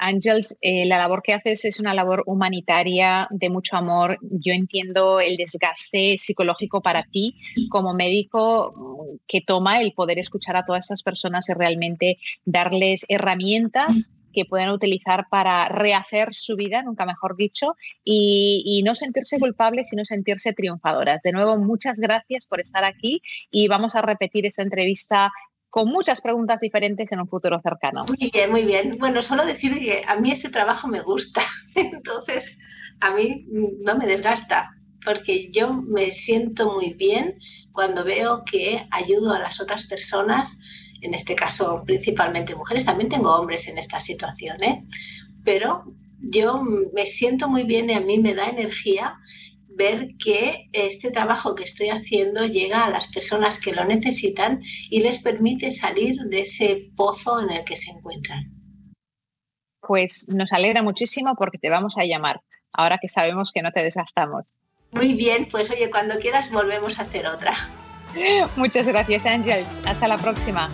[0.02, 4.18] Ángels, eh, la labor que haces es una labor humanitaria de mucho amor.
[4.22, 7.36] Yo entiendo el desgaste psicológico para ti
[7.70, 13.06] como médico mm, que toma el poder escuchar a todas estas personas y realmente darles
[13.10, 19.90] herramientas que puedan utilizar para rehacer su vida, nunca mejor dicho, y, no sentirse culpables,
[19.90, 21.22] sino sentirse triunfadoras.
[21.24, 23.22] De nuevo, muchas gracias por estar aquí
[23.52, 25.32] y vamos a repetir esta entrevista
[25.70, 28.06] con muchas preguntas diferentes en un futuro cercano.
[28.08, 28.92] Muy bien, muy bien.
[29.00, 31.42] Bueno, solo decir que a mí este trabajo me gusta,
[31.76, 32.58] entonces
[33.00, 33.46] a mí
[33.86, 34.72] no me desgasta,
[35.04, 37.40] porque yo me siento muy bien
[37.72, 40.60] cuando veo que ayudo a las otras personas,
[41.02, 44.86] en este caso principalmente mujeres, también tengo hombres en esta situación, ¿eh?
[45.44, 45.84] pero
[46.20, 49.18] yo me siento muy bien y a mí me da energía
[49.68, 55.02] ver que este trabajo que estoy haciendo llega a las personas que lo necesitan y
[55.02, 58.52] les permite salir de ese pozo en el que se encuentran.
[59.80, 62.42] Pues nos alegra muchísimo porque te vamos a llamar,
[62.72, 64.54] ahora que sabemos que no te desgastamos.
[64.92, 67.54] Muy bien, pues oye, cuando quieras volvemos a hacer otra.
[68.56, 69.82] Muchas gracias, Ángels.
[69.86, 70.70] Hasta la próxima.